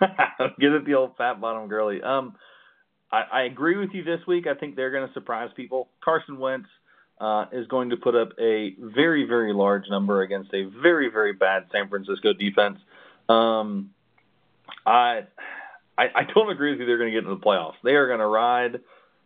give 0.60 0.74
it 0.74 0.86
the 0.86 0.94
old 0.94 1.16
fat 1.16 1.40
bottom 1.40 1.68
girly. 1.68 2.00
Um, 2.02 2.36
I, 3.10 3.22
I 3.32 3.42
agree 3.42 3.76
with 3.76 3.90
you 3.92 4.04
this 4.04 4.20
week. 4.28 4.46
I 4.46 4.54
think 4.54 4.76
they're 4.76 4.92
going 4.92 5.06
to 5.06 5.14
surprise 5.14 5.50
people. 5.56 5.88
Carson 6.04 6.38
Wentz 6.38 6.68
uh, 7.20 7.46
is 7.52 7.66
going 7.68 7.90
to 7.90 7.96
put 7.96 8.14
up 8.14 8.30
a 8.38 8.74
very, 8.78 9.24
very 9.24 9.52
large 9.52 9.84
number 9.88 10.22
against 10.22 10.52
a 10.54 10.64
very, 10.82 11.10
very 11.10 11.32
bad 11.32 11.64
San 11.72 11.88
Francisco 11.88 12.32
defense. 12.32 12.78
Um, 13.28 13.90
I, 14.84 15.26
I, 15.98 16.04
I 16.14 16.22
don't 16.34 16.50
agree 16.50 16.70
with 16.70 16.80
you. 16.80 16.86
They're 16.86 16.98
going 16.98 17.12
to 17.12 17.14
get 17.14 17.24
into 17.24 17.36
the 17.36 17.44
playoffs. 17.44 17.74
They 17.82 17.92
are 17.92 18.06
going 18.06 18.20
to 18.20 18.26
ride. 18.26 18.80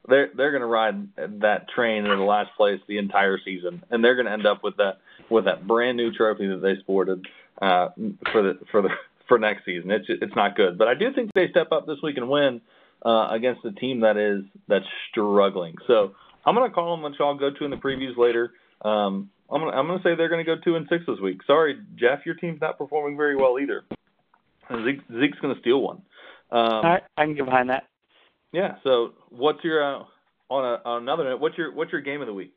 They're 0.08 0.30
they're 0.34 0.50
going 0.50 0.62
to 0.62 0.66
ride 0.66 1.08
that 1.40 1.68
train 1.68 2.06
in 2.06 2.18
the 2.18 2.24
last 2.24 2.50
place 2.56 2.80
the 2.88 2.98
entire 2.98 3.38
season, 3.44 3.82
and 3.90 4.02
they're 4.02 4.14
going 4.14 4.26
to 4.26 4.32
end 4.32 4.46
up 4.46 4.62
with 4.64 4.76
that 4.78 4.98
with 5.28 5.44
that 5.44 5.66
brand 5.66 5.96
new 5.96 6.12
trophy 6.12 6.46
that 6.48 6.62
they 6.62 6.76
sported 6.80 7.26
uh, 7.60 7.88
for 8.32 8.42
the 8.42 8.58
for 8.70 8.82
the 8.82 8.90
for 9.28 9.38
next 9.38 9.64
season. 9.64 9.90
It's 9.90 10.06
it's 10.08 10.34
not 10.34 10.56
good, 10.56 10.78
but 10.78 10.88
I 10.88 10.94
do 10.94 11.12
think 11.12 11.30
they 11.34 11.48
step 11.48 11.72
up 11.72 11.86
this 11.86 11.98
week 12.02 12.16
and 12.16 12.28
win. 12.30 12.60
uh, 13.04 13.28
against 13.30 13.64
a 13.64 13.72
team 13.72 14.00
that 14.00 14.16
is 14.16 14.44
that's 14.68 14.84
struggling. 15.10 15.76
So 15.86 16.14
I'm 16.44 16.54
going 16.54 16.68
to 16.68 16.74
call 16.74 16.96
them, 16.96 17.02
which 17.02 17.20
I'll 17.20 17.34
go 17.34 17.50
to 17.50 17.64
in 17.64 17.70
the 17.70 17.76
previews 17.76 18.16
later. 18.16 18.52
Um, 18.82 19.30
I'm 19.50 19.60
going 19.60 19.72
to 19.72 19.78
I'm 19.78 19.86
going 19.86 19.98
to 19.98 20.02
say 20.02 20.14
they're 20.14 20.28
going 20.28 20.44
to 20.44 20.56
go 20.56 20.60
two 20.62 20.76
and 20.76 20.86
six 20.88 21.04
this 21.06 21.18
week. 21.20 21.40
Sorry, 21.46 21.78
Jeff, 21.96 22.20
your 22.24 22.34
team's 22.36 22.60
not 22.60 22.78
performing 22.78 23.16
very 23.16 23.36
well 23.36 23.58
either. 23.58 23.84
Zeke, 24.84 25.00
Zeke's 25.18 25.38
going 25.40 25.54
to 25.54 25.60
steal 25.60 25.80
one. 25.80 26.02
Um, 26.52 26.60
All 26.60 26.82
right, 26.82 27.02
I 27.16 27.24
can 27.24 27.34
get 27.34 27.44
behind 27.44 27.70
that. 27.70 27.84
Yeah. 28.52 28.76
So 28.84 29.12
what's 29.30 29.62
your 29.64 29.82
uh, 29.82 30.04
on, 30.48 30.64
a, 30.64 30.88
on 30.88 31.02
another 31.02 31.24
note? 31.24 31.40
What's 31.40 31.58
your 31.58 31.74
what's 31.74 31.92
your 31.92 32.00
game 32.00 32.20
of 32.20 32.26
the 32.26 32.34
week? 32.34 32.54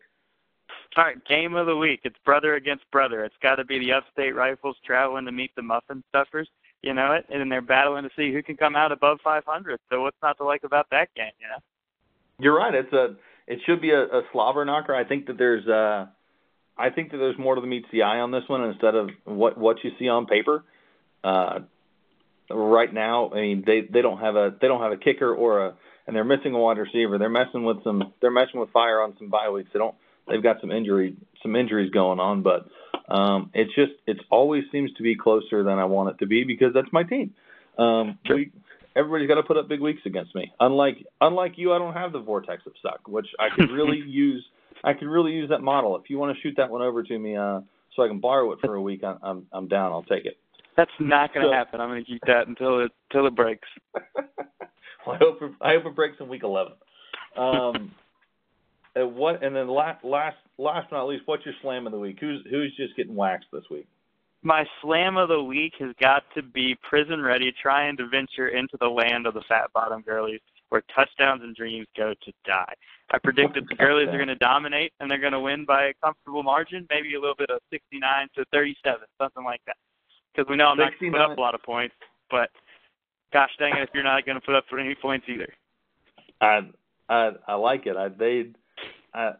All 0.95 1.03
right, 1.03 1.23
game 1.25 1.55
of 1.55 1.65
the 1.65 1.75
week. 1.75 2.01
It's 2.03 2.15
brother 2.23 2.55
against 2.55 2.89
brother. 2.91 3.23
It's 3.25 3.35
got 3.41 3.55
to 3.55 3.65
be 3.65 3.79
the 3.79 3.93
Upstate 3.93 4.35
Rifles 4.35 4.75
traveling 4.85 5.25
to 5.25 5.31
meet 5.31 5.51
the 5.55 5.63
Muffin 5.63 6.03
Stuffers. 6.09 6.47
You 6.83 6.93
know 6.93 7.13
it, 7.13 7.25
and 7.29 7.51
they're 7.51 7.61
battling 7.61 8.03
to 8.03 8.09
see 8.15 8.31
who 8.31 8.43
can 8.43 8.57
come 8.57 8.75
out 8.75 8.91
above 8.91 9.19
500. 9.23 9.79
So 9.89 10.01
what's 10.01 10.17
not 10.21 10.37
to 10.37 10.43
like 10.43 10.63
about 10.63 10.87
that 10.91 11.09
game? 11.15 11.31
You 11.39 11.47
know. 11.47 11.59
You're 12.39 12.57
right. 12.57 12.75
It's 12.75 12.93
a 12.93 13.15
it 13.47 13.59
should 13.65 13.81
be 13.81 13.91
a, 13.91 14.01
a 14.01 14.21
slobber 14.31 14.63
knocker. 14.65 14.95
I 14.95 15.03
think 15.03 15.27
that 15.27 15.37
there's 15.37 15.67
uh 15.67 16.07
I 16.77 16.89
think 16.89 17.11
that 17.11 17.17
there's 17.17 17.37
more 17.37 17.55
to 17.55 17.61
the 17.61 17.67
meets 17.67 17.87
the 17.91 18.03
eye 18.03 18.19
on 18.19 18.31
this 18.31 18.43
one 18.47 18.63
instead 18.63 18.95
of 18.95 19.09
what 19.25 19.57
what 19.57 19.77
you 19.83 19.91
see 19.99 20.09
on 20.09 20.25
paper. 20.25 20.63
Uh, 21.23 21.59
right 22.49 22.93
now, 22.93 23.31
I 23.31 23.41
mean 23.41 23.63
they 23.65 23.81
they 23.81 24.01
don't 24.01 24.19
have 24.19 24.35
a 24.35 24.55
they 24.59 24.67
don't 24.67 24.81
have 24.81 24.91
a 24.91 24.97
kicker 24.97 25.33
or 25.33 25.67
a 25.67 25.73
and 26.05 26.15
they're 26.15 26.23
missing 26.23 26.53
a 26.53 26.59
wide 26.59 26.77
receiver. 26.77 27.17
They're 27.17 27.29
messing 27.29 27.63
with 27.63 27.83
some 27.83 28.13
they're 28.21 28.31
messing 28.31 28.59
with 28.59 28.71
fire 28.71 29.01
on 29.01 29.15
some 29.17 29.29
bye 29.29 29.49
weeks. 29.49 29.69
They 29.73 29.79
don't 29.79 29.95
they've 30.27 30.43
got 30.43 30.61
some 30.61 30.71
injury 30.71 31.15
some 31.41 31.55
injuries 31.55 31.91
going 31.91 32.19
on, 32.19 32.43
but 32.43 32.67
um, 33.13 33.51
it's 33.53 33.73
just 33.75 33.91
it's 34.07 34.21
always 34.29 34.63
seems 34.71 34.91
to 34.93 35.03
be 35.03 35.15
closer 35.15 35.63
than 35.63 35.79
I 35.79 35.85
want 35.85 36.09
it 36.09 36.19
to 36.19 36.25
be 36.25 36.43
because 36.43 36.73
that's 36.73 36.91
my 36.91 37.03
team. 37.03 37.33
Um, 37.77 38.19
sure. 38.25 38.37
we, 38.37 38.51
everybody's 38.95 39.27
got 39.27 39.35
to 39.35 39.43
put 39.43 39.57
up 39.57 39.67
big 39.67 39.81
weeks 39.81 40.01
against 40.05 40.35
me. 40.35 40.51
Unlike 40.59 41.05
unlike 41.21 41.53
you, 41.55 41.73
I 41.73 41.79
don't 41.79 41.93
have 41.93 42.11
the 42.11 42.19
vortex 42.19 42.63
of 42.65 42.73
suck, 42.81 43.07
which 43.07 43.27
I 43.39 43.47
could 43.55 43.71
really 43.71 44.01
use. 44.07 44.45
I 44.83 44.93
could 44.93 45.07
really 45.07 45.31
use 45.31 45.49
that 45.49 45.61
model. 45.61 45.95
If 45.97 46.09
you 46.09 46.17
want 46.17 46.35
to 46.35 46.41
shoot 46.41 46.55
that 46.57 46.69
one 46.69 46.81
over 46.81 47.03
to 47.03 47.19
me, 47.19 47.37
uh, 47.37 47.61
so 47.95 48.03
I 48.03 48.07
can 48.07 48.19
borrow 48.19 48.51
it 48.51 48.59
for 48.61 48.75
a 48.75 48.81
week, 48.81 49.03
I'm 49.03 49.17
I'm, 49.21 49.45
I'm 49.51 49.67
down. 49.67 49.91
I'll 49.91 50.03
take 50.03 50.25
it. 50.25 50.37
That's 50.75 50.91
not 50.99 51.33
going 51.33 51.45
to 51.45 51.51
so, 51.51 51.53
happen. 51.53 51.79
I'm 51.79 51.89
going 51.89 52.03
to 52.03 52.09
keep 52.09 52.21
that 52.25 52.47
until 52.47 52.83
it 52.83 52.91
until 53.09 53.27
it 53.27 53.35
breaks. 53.35 53.67
well, 55.05 55.15
I 55.15 55.17
hope 55.17 55.41
it, 55.41 55.51
I 55.61 55.73
hope 55.73 55.85
it 55.85 55.95
breaks 55.95 56.17
in 56.19 56.27
week 56.27 56.43
11. 56.43 56.73
Um, 57.37 57.91
and 58.95 59.15
what 59.15 59.43
and 59.43 59.55
then 59.55 59.67
last 59.67 60.03
last 60.03 60.37
last 60.57 60.87
but 60.89 60.97
not 60.97 61.07
least, 61.07 61.23
what's 61.25 61.45
your 61.45 61.55
slam 61.61 61.85
of 61.85 61.91
the 61.91 61.99
week? 61.99 62.17
Who's 62.19 62.43
who's 62.49 62.75
just 62.75 62.95
getting 62.95 63.15
waxed 63.15 63.47
this 63.51 63.63
week? 63.69 63.87
My 64.43 64.65
slam 64.81 65.15
of 65.15 65.29
the 65.29 65.41
week 65.41 65.73
has 65.79 65.95
got 66.01 66.23
to 66.35 66.41
be 66.43 66.75
Prison 66.87 67.21
Ready 67.21 67.53
trying 67.61 67.95
to 67.97 68.07
venture 68.07 68.49
into 68.49 68.77
the 68.79 68.87
land 68.87 69.25
of 69.25 69.33
the 69.33 69.43
fat 69.47 69.71
bottom 69.73 70.01
girlies 70.01 70.41
where 70.67 70.83
touchdowns 70.93 71.41
and 71.43 71.55
dreams 71.55 71.87
go 71.95 72.13
to 72.25 72.31
die. 72.45 72.73
I 73.11 73.19
predict 73.19 73.53
that 73.53 73.69
the 73.69 73.75
girlies 73.75 74.09
are 74.09 74.17
going 74.17 74.27
to 74.27 74.35
dominate 74.35 74.91
and 74.99 75.09
they're 75.09 75.19
going 75.19 75.33
to 75.33 75.39
win 75.39 75.65
by 75.65 75.85
a 75.85 75.93
comfortable 76.03 76.43
margin, 76.43 76.87
maybe 76.89 77.13
a 77.13 77.19
little 77.19 77.35
bit 77.37 77.51
of 77.51 77.61
69 77.69 78.27
to 78.35 78.43
37, 78.51 79.01
something 79.21 79.43
like 79.43 79.61
that. 79.67 79.77
Because 80.35 80.49
we 80.49 80.57
know 80.57 80.67
I'm 80.67 80.77
69. 80.77 80.81
not 80.81 80.99
going 80.99 81.11
to 81.11 81.17
put 81.17 81.31
up 81.31 81.37
a 81.37 81.41
lot 81.41 81.55
of 81.55 81.63
points, 81.63 81.95
but 82.31 82.49
gosh 83.31 83.51
dang 83.59 83.77
it, 83.77 83.83
if 83.83 83.89
you're 83.93 84.03
not 84.03 84.25
going 84.25 84.39
to 84.39 84.45
put 84.45 84.55
up 84.55 84.65
any 84.77 84.95
points 84.95 85.27
either. 85.29 85.53
I 86.41 86.61
I 87.07 87.31
I 87.47 87.53
like 87.53 87.85
it. 87.85 87.95
I 87.95 88.09
they 88.09 88.47
I, 89.13 89.33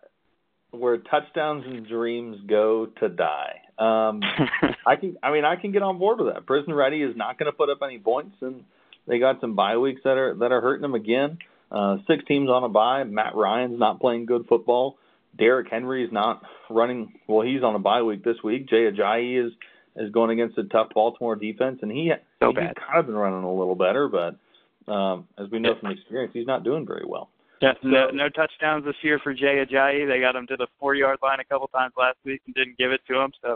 where 0.70 0.98
touchdowns 0.98 1.66
and 1.66 1.88
dreams 1.88 2.38
go 2.48 2.86
to 3.00 3.10
die. 3.10 3.63
Um, 3.78 4.22
I 4.86 4.96
can, 4.96 5.18
I 5.24 5.32
mean, 5.32 5.46
I 5.46 5.56
can 5.56 5.72
get 5.72 5.82
on 5.82 5.98
board 6.00 6.20
with 6.20 6.34
that. 6.34 6.46
Prison 6.46 6.74
Ready 6.74 7.02
is 7.02 7.16
not 7.16 7.38
going 7.38 7.52
to 7.52 7.58
put 7.58 7.70
up 7.70 7.80
any 7.84 8.00
points, 8.00 8.36
and 8.42 8.64
they 9.08 9.20
got 9.20 9.42
some 9.42 9.56
bye 9.56 9.78
weeks 9.78 10.02
that 10.04 10.18
are 10.18 10.36
that 10.36 10.52
are 10.52 10.62
hurting 10.62 10.82
them 10.82 10.96
again. 10.96 11.40
Uh, 11.72 11.98
six 12.08 12.24
teams 12.28 12.50
on 12.50 12.64
a 12.64 12.70
bye. 12.70 13.04
Matt 13.04 13.36
Ryan's 13.36 13.80
not 13.80 14.00
playing 14.00 14.26
good 14.26 14.46
football. 14.48 14.98
Derrick 15.38 15.68
Henry's 15.72 16.12
not 16.12 16.44
running. 16.70 17.14
Well, 17.28 17.46
he's 17.46 17.64
on 17.64 17.76
a 17.76 17.80
bye 17.80 18.04
week 18.04 18.24
this 18.24 18.38
week. 18.44 18.70
Jay 18.70 18.90
Ajayi 18.92 19.48
is 19.48 19.54
is 19.96 20.12
going 20.12 20.32
against 20.32 20.58
a 20.58 20.64
tough 20.64 20.90
Baltimore 20.94 21.36
defense, 21.36 21.80
and 21.82 21.92
he 21.92 22.12
so 22.40 22.50
he's 22.50 22.56
bad. 22.56 22.76
kind 22.76 23.00
of 23.00 23.06
been 23.08 23.16
running 23.16 23.44
a 23.44 23.54
little 23.54 23.76
better, 23.76 24.08
but 24.08 24.92
um, 24.92 25.28
as 25.38 25.50
we 25.52 25.60
know 25.60 25.76
from 25.80 25.92
experience, 25.92 26.32
he's 26.34 26.48
not 26.48 26.64
doing 26.64 26.86
very 26.86 27.06
well. 27.06 27.30
Yeah, 27.64 27.74
no, 27.82 28.10
no 28.10 28.28
touchdowns 28.28 28.84
this 28.84 28.96
year 29.02 29.20
for 29.24 29.34
Jay 29.34 29.64
Ajayi. 29.66 30.06
They 30.06 30.20
got 30.20 30.36
him 30.36 30.48
to 30.48 30.58
the 30.58 30.68
four 30.80 30.96
yard 30.96 31.20
line 31.24 31.40
a 31.40 31.46
couple 31.46 31.68
times 31.70 31.94
last 31.98 32.18
week 32.26 32.42
and 32.46 32.54
didn't 32.54 32.78
give 32.78 32.92
it 32.92 33.00
to 33.08 33.22
him. 33.22 33.32
So, 33.42 33.56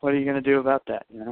what 0.00 0.14
are 0.14 0.18
you 0.18 0.24
going 0.24 0.42
to 0.42 0.50
do 0.50 0.58
about 0.58 0.84
that? 0.88 1.04
You 1.12 1.20
know. 1.20 1.30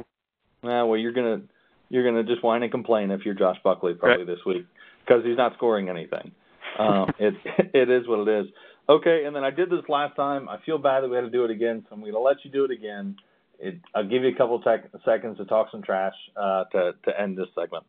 Uh, 0.63 0.85
well, 0.85 0.97
you're 0.97 1.13
gonna 1.13 1.41
you're 1.89 2.03
gonna 2.03 2.23
just 2.23 2.43
whine 2.43 2.63
and 2.63 2.71
complain 2.71 3.11
if 3.11 3.21
you're 3.25 3.33
Josh 3.33 3.57
Buckley 3.63 3.93
probably 3.95 4.25
right. 4.25 4.27
this 4.27 4.45
week 4.45 4.65
because 5.05 5.23
he's 5.23 5.37
not 5.37 5.53
scoring 5.55 5.89
anything. 5.89 6.31
Um, 6.77 7.11
it 7.19 7.33
it 7.73 7.89
is 7.89 8.07
what 8.07 8.27
it 8.27 8.45
is. 8.45 8.51
Okay, 8.87 9.23
and 9.25 9.35
then 9.35 9.43
I 9.43 9.49
did 9.49 9.69
this 9.71 9.81
last 9.89 10.15
time. 10.15 10.47
I 10.47 10.57
feel 10.63 10.77
bad 10.77 11.01
that 11.01 11.09
we 11.09 11.15
had 11.15 11.23
to 11.23 11.31
do 11.31 11.43
it 11.43 11.49
again, 11.49 11.83
so 11.89 11.95
I'm 11.95 12.01
going 12.01 12.13
to 12.13 12.19
let 12.19 12.37
you 12.43 12.51
do 12.51 12.65
it 12.65 12.71
again. 12.71 13.15
It, 13.57 13.79
I'll 13.95 14.07
give 14.07 14.21
you 14.21 14.29
a 14.29 14.35
couple 14.35 14.61
tech, 14.61 14.83
seconds 15.03 15.37
to 15.37 15.45
talk 15.45 15.69
some 15.71 15.81
trash 15.81 16.13
uh, 16.37 16.65
to 16.65 16.91
to 17.05 17.19
end 17.19 17.35
this 17.35 17.47
segment. 17.59 17.83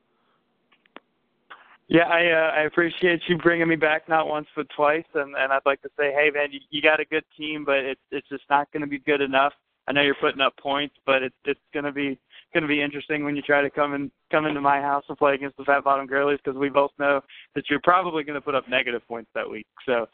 Yeah, 1.89 2.09
I 2.09 2.27
uh, 2.33 2.61
I 2.61 2.63
appreciate 2.63 3.21
you 3.29 3.39
bringing 3.39 3.69
me 3.69 3.77
back 3.77 4.09
not 4.09 4.27
once 4.27 4.49
but 4.57 4.67
twice, 4.75 5.05
and 5.15 5.37
and 5.37 5.53
I'd 5.53 5.65
like 5.65 5.81
to 5.83 5.89
say, 5.99 6.13
hey 6.13 6.31
man, 6.35 6.49
you, 6.51 6.59
you 6.71 6.83
got 6.83 6.99
a 6.99 7.05
good 7.05 7.25
team, 7.37 7.65
but 7.65 7.79
it's 7.79 8.01
it's 8.11 8.29
just 8.29 8.43
not 8.51 8.71
going 8.73 8.81
to 8.81 8.89
be 8.89 8.99
good 8.99 9.21
enough. 9.21 9.53
I 9.87 9.93
know 9.93 10.03
you're 10.03 10.17
putting 10.17 10.41
up 10.41 10.57
points, 10.57 10.97
but 11.07 11.23
it's 11.23 11.37
it's 11.45 11.61
going 11.73 11.85
to 11.85 11.93
be 11.93 12.19
going 12.53 12.63
to 12.63 12.69
be 12.69 12.83
interesting 12.83 13.25
when 13.25 13.37
you 13.37 13.43
try 13.43 13.63
to 13.63 13.71
come 13.71 13.95
in 13.95 14.11
come 14.33 14.47
into 14.47 14.61
my 14.61 14.81
house 14.81 15.05
and 15.09 15.17
play 15.17 15.35
against 15.35 15.57
the 15.59 15.65
Fat 15.65 15.85
Bottom 15.85 16.07
Girlies 16.07 16.41
because 16.45 16.59
we 16.59 16.69
both 16.69 16.91
know 16.99 17.21
that 17.55 17.71
you're 17.71 17.81
probably 17.85 18.25
going 18.25 18.35
to 18.35 18.41
put 18.41 18.57
up 18.57 18.69
negative 18.69 19.03
points 19.07 19.31
that 19.35 19.49
week. 19.49 19.67
So 19.87 20.07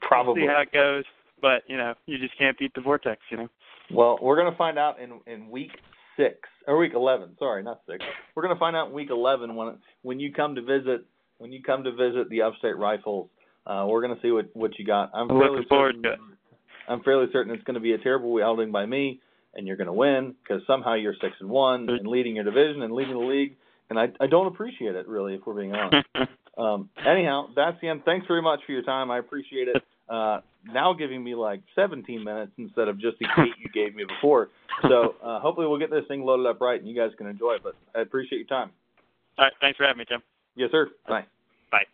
probably 0.00 0.42
we'll 0.42 0.50
see 0.50 0.52
how 0.52 0.62
it 0.62 0.72
goes, 0.72 1.04
but 1.40 1.62
you 1.68 1.76
know 1.76 1.94
you 2.06 2.18
just 2.18 2.36
can't 2.36 2.58
beat 2.58 2.74
the 2.74 2.80
vortex, 2.80 3.22
you 3.30 3.36
know. 3.36 3.48
Well, 3.92 4.18
we're 4.20 4.36
going 4.36 4.50
to 4.50 4.58
find 4.58 4.80
out 4.80 4.98
in 4.98 5.20
in 5.28 5.48
week 5.48 5.78
six 6.18 6.36
or 6.66 6.76
week 6.76 6.92
eleven. 6.94 7.30
Sorry, 7.38 7.62
not 7.62 7.80
six. 7.90 8.04
We're 8.34 8.42
going 8.42 8.54
to 8.54 8.58
find 8.58 8.76
out 8.76 8.88
in 8.88 8.92
week 8.92 9.08
eleven 9.10 9.54
when 9.54 9.78
when 10.02 10.20
you 10.20 10.32
come 10.32 10.56
to 10.56 10.62
visit 10.62 11.06
when 11.38 11.52
you 11.52 11.62
come 11.62 11.84
to 11.84 11.92
visit 11.92 12.28
the 12.28 12.42
Upstate 12.42 12.76
Rifles. 12.76 13.30
Uh, 13.66 13.86
we're 13.88 14.02
going 14.02 14.14
to 14.14 14.20
see 14.20 14.30
what 14.30 14.50
what 14.54 14.78
you 14.78 14.84
got. 14.84 15.10
I'm 15.14 15.28
fairly 15.28 15.50
looking 15.50 15.68
forward 15.68 15.96
certain, 15.96 16.02
to 16.02 16.12
it. 16.12 16.18
I'm 16.88 17.02
fairly 17.02 17.26
certain 17.32 17.54
it's 17.54 17.64
going 17.64 17.74
to 17.74 17.80
be 17.80 17.92
a 17.92 17.98
terrible 17.98 18.42
outing 18.42 18.72
by 18.72 18.84
me, 18.84 19.20
and 19.54 19.66
you're 19.66 19.76
going 19.76 19.86
to 19.86 19.92
win 19.92 20.34
because 20.42 20.62
somehow 20.66 20.94
you're 20.94 21.14
six 21.20 21.34
and 21.40 21.48
one 21.48 21.88
and 21.88 22.06
leading 22.06 22.36
your 22.36 22.44
division 22.44 22.82
and 22.82 22.92
leading 22.92 23.14
the 23.14 23.26
league. 23.26 23.56
And 23.90 23.98
I 23.98 24.08
I 24.20 24.26
don't 24.26 24.46
appreciate 24.46 24.94
it 24.94 25.08
really, 25.08 25.34
if 25.34 25.40
we're 25.46 25.54
being 25.54 25.74
honest. 25.74 26.06
um, 26.58 26.90
anyhow, 27.06 27.48
that's 27.54 27.80
the 27.80 27.88
end. 27.88 28.02
Thanks 28.04 28.26
very 28.26 28.42
much 28.42 28.60
for 28.66 28.72
your 28.72 28.82
time. 28.82 29.10
I 29.10 29.18
appreciate 29.18 29.68
it. 29.68 29.82
Uh, 30.08 30.40
now 30.72 30.92
giving 30.92 31.22
me 31.22 31.34
like 31.34 31.60
17 31.74 32.22
minutes 32.24 32.52
instead 32.58 32.88
of 32.88 32.98
just 32.98 33.18
the 33.18 33.26
eight 33.38 33.54
you 33.58 33.68
gave 33.70 33.94
me 33.94 34.04
before. 34.04 34.48
So 34.82 35.16
uh, 35.22 35.40
hopefully 35.40 35.66
we'll 35.66 35.78
get 35.78 35.90
this 35.90 36.04
thing 36.08 36.24
loaded 36.24 36.46
up 36.46 36.60
right 36.60 36.78
and 36.80 36.88
you 36.88 36.96
guys 36.96 37.10
can 37.16 37.26
enjoy 37.26 37.54
it. 37.54 37.62
But 37.62 37.74
I 37.94 38.00
appreciate 38.00 38.38
your 38.38 38.48
time. 38.48 38.70
All 39.38 39.44
right. 39.44 39.52
Thanks 39.60 39.76
for 39.76 39.84
having 39.84 39.98
me, 39.98 40.04
Tim. 40.06 40.22
Yes, 40.56 40.70
sir. 40.70 40.90
Bye. 41.06 41.24
Bye. 41.70 41.86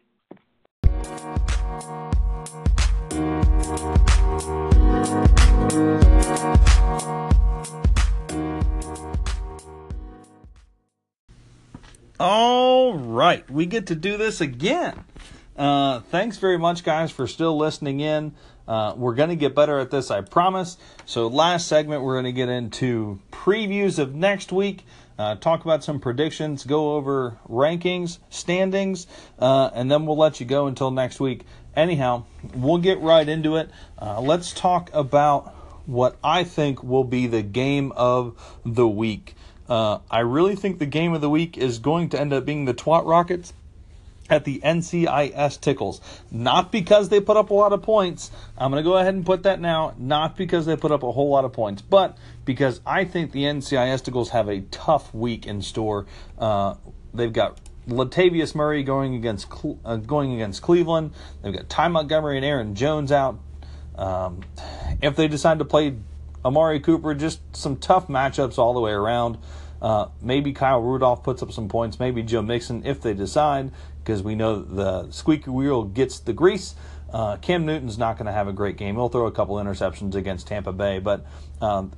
All 12.21 12.95
right, 12.95 13.49
we 13.51 13.67
get 13.67 13.89
to 13.89 13.95
do 13.95 14.17
this 14.17 14.41
again. 14.41 15.05
Uh, 15.57 16.01
thanks 16.01 16.39
very 16.39 16.59
much, 16.59 16.83
guys, 16.83 17.13
for 17.13 17.27
still 17.27 17.57
listening 17.57 18.01
in. 18.01 18.35
Uh, 18.67 18.95
we're 18.97 19.15
going 19.15 19.29
to 19.29 19.37
get 19.37 19.55
better 19.55 19.79
at 19.79 19.91
this, 19.91 20.11
I 20.11 20.21
promise. 20.23 20.77
So, 21.05 21.29
last 21.29 21.69
segment, 21.69 22.03
we're 22.03 22.15
going 22.15 22.25
to 22.25 22.33
get 22.33 22.49
into 22.49 23.21
previews 23.31 23.99
of 23.99 24.15
next 24.15 24.51
week, 24.51 24.85
uh, 25.19 25.37
talk 25.37 25.65
about 25.65 25.85
some 25.85 26.01
predictions, 26.01 26.65
go 26.65 26.97
over 26.97 27.39
rankings, 27.49 28.19
standings, 28.31 29.07
uh, 29.39 29.71
and 29.75 29.91
then 29.91 30.07
we'll 30.07 30.17
let 30.17 30.41
you 30.41 30.47
go 30.47 30.67
until 30.67 30.91
next 30.91 31.21
week. 31.21 31.45
Anyhow, 31.77 32.25
we'll 32.55 32.79
get 32.79 33.01
right 33.01 33.29
into 33.29 33.57
it. 33.57 33.71
Uh, 34.01 34.21
let's 34.21 34.53
talk 34.53 34.91
about 34.93 35.55
what 35.87 36.17
I 36.25 36.43
think 36.45 36.83
will 36.83 37.05
be 37.05 37.27
the 37.27 37.43
game 37.43 37.93
of 37.93 38.61
the 38.65 38.89
week. 38.89 39.35
I 39.69 40.21
really 40.21 40.57
think 40.57 40.79
the 40.79 40.87
game 40.87 41.15
of 41.15 41.21
the 41.21 41.31
week 41.31 41.59
is 41.59 41.79
going 41.79 42.11
to 42.11 42.21
end 42.21 42.33
up 42.33 42.45
being 42.45 42.65
the 42.65 42.75
Twat 42.75 43.07
Rockets 43.07 43.53
at 44.31 44.45
the 44.45 44.61
NCIS 44.61 45.61
Tickles. 45.61 46.01
Not 46.31 46.73
because 46.73 47.09
they 47.09 47.21
put 47.21 47.37
up 47.37 47.51
a 47.51 47.55
lot 47.55 47.73
of 47.73 47.83
points. 47.83 48.31
I'm 48.57 48.71
going 48.71 48.83
to 48.83 48.89
go 48.89 48.97
ahead 48.97 49.15
and 49.15 49.25
put 49.25 49.43
that 49.43 49.61
now. 49.61 49.95
Not 49.99 50.37
because 50.37 50.67
they 50.67 50.77
put 50.77 50.93
up 50.93 51.03
a 51.03 51.13
whole 51.13 51.31
lot 51.31 51.45
of 51.45 51.53
points, 51.53 51.83
but 51.83 52.17
because 52.45 52.81
I 52.87 53.05
think 53.05 53.33
the 53.33 53.45
NCIS 53.45 54.05
Tickles 54.05 54.31
have 54.31 54.49
a 54.49 54.61
tough 54.61 55.13
week 55.15 55.47
in 55.47 55.63
store. 55.63 56.07
Uh, 56.39 56.75
they've 57.13 57.33
got 57.33 57.61
Latavius 57.89 58.55
Murray 58.55 58.83
going 58.83 59.15
against 59.15 59.47
uh, 59.85 59.97
going 59.97 60.35
against 60.35 60.63
Cleveland. 60.63 61.13
They've 61.43 61.55
got 61.55 61.69
Ty 61.69 61.89
Montgomery 61.89 62.37
and 62.37 62.45
Aaron 62.45 62.75
Jones 62.75 63.13
out. 63.13 63.39
Um, 63.97 64.41
if 65.03 65.17
they 65.17 65.29
decide 65.29 65.59
to 65.59 65.65
play 65.65 65.97
Amari 66.45 66.81
Cooper, 66.81 67.15
just 67.15 67.41
some 67.55 67.77
tough 67.77 68.09
matchups 68.09 68.59
all 68.59 68.75
the 68.75 68.81
way 68.81 68.93
around. 68.93 69.39
Uh, 69.85 70.09
maybe 70.23 70.55
Kyle 70.55 70.81
Rudolph 70.81 71.23
puts 71.23 71.43
up 71.43 71.53
some 71.53 71.69
points. 71.69 72.01
Maybe 72.01 72.23
Joe 72.23 72.41
Mixon 72.41 72.87
if 72.87 73.03
they 73.03 73.13
decide, 73.13 73.71
because 74.03 74.23
we 74.23 74.35
know 74.35 74.63
the 74.63 75.11
squeaky 75.11 75.51
wheel 75.51 75.85
gets 75.85 76.21
the 76.21 76.33
grease. 76.33 76.75
Uh, 77.13 77.37
Cam 77.37 77.67
Newton's 77.67 77.99
not 77.99 78.17
going 78.17 78.25
to 78.25 78.33
have 78.33 78.49
a 78.49 78.53
great 78.55 78.79
game. 78.79 78.95
He'll 78.95 79.11
throw 79.11 79.27
a 79.27 79.31
couple 79.31 79.57
interceptions 79.57 80.15
against 80.15 80.47
Tampa 80.47 80.73
Bay, 80.73 81.01
but 81.01 81.27
um, 81.61 81.93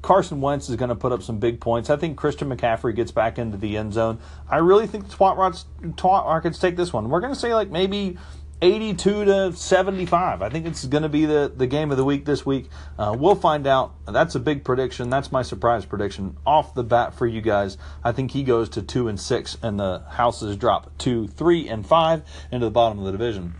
Carson 0.00 0.40
Wentz 0.40 0.70
is 0.70 0.76
going 0.76 0.88
to 0.88 0.94
put 0.94 1.12
up 1.12 1.22
some 1.22 1.38
big 1.38 1.60
points. 1.60 1.90
I 1.90 1.96
think 1.96 2.16
Christian 2.16 2.48
McCaffrey 2.48 2.96
gets 2.96 3.12
back 3.12 3.38
into 3.38 3.58
the 3.58 3.76
end 3.76 3.92
zone. 3.92 4.18
I 4.48 4.56
really 4.56 4.86
think 4.86 5.06
the 5.06 5.14
Twat, 5.14 5.36
Rockets, 5.36 5.66
Twat 5.82 6.24
Rockets 6.24 6.58
take 6.58 6.74
this 6.76 6.90
one. 6.90 7.10
We're 7.10 7.20
going 7.20 7.34
to 7.34 7.38
say 7.38 7.52
like 7.54 7.70
maybe 7.70 8.16
82 8.62 9.24
to 9.24 9.52
75. 9.52 10.42
I 10.42 10.48
think 10.50 10.66
it's 10.66 10.84
going 10.84 11.02
to 11.02 11.08
be 11.08 11.24
the, 11.24 11.52
the 11.54 11.66
game 11.66 11.90
of 11.90 11.96
the 11.96 12.04
week 12.04 12.24
this 12.24 12.44
week. 12.44 12.68
Uh, 12.98 13.16
we'll 13.18 13.34
find 13.34 13.66
out. 13.66 13.94
That's 14.06 14.34
a 14.34 14.40
big 14.40 14.64
prediction. 14.64 15.08
That's 15.08 15.32
my 15.32 15.42
surprise 15.42 15.86
prediction 15.86 16.36
off 16.46 16.74
the 16.74 16.84
bat 16.84 17.14
for 17.14 17.26
you 17.26 17.40
guys. 17.40 17.78
I 18.04 18.12
think 18.12 18.32
he 18.32 18.42
goes 18.42 18.68
to 18.70 18.82
2 18.82 19.08
and 19.08 19.18
6, 19.18 19.58
and 19.62 19.80
the 19.80 20.04
houses 20.10 20.56
drop 20.56 20.96
to 20.98 21.26
3 21.28 21.68
and 21.68 21.86
5 21.86 22.22
into 22.52 22.66
the 22.66 22.70
bottom 22.70 22.98
of 22.98 23.06
the 23.06 23.12
division. 23.12 23.54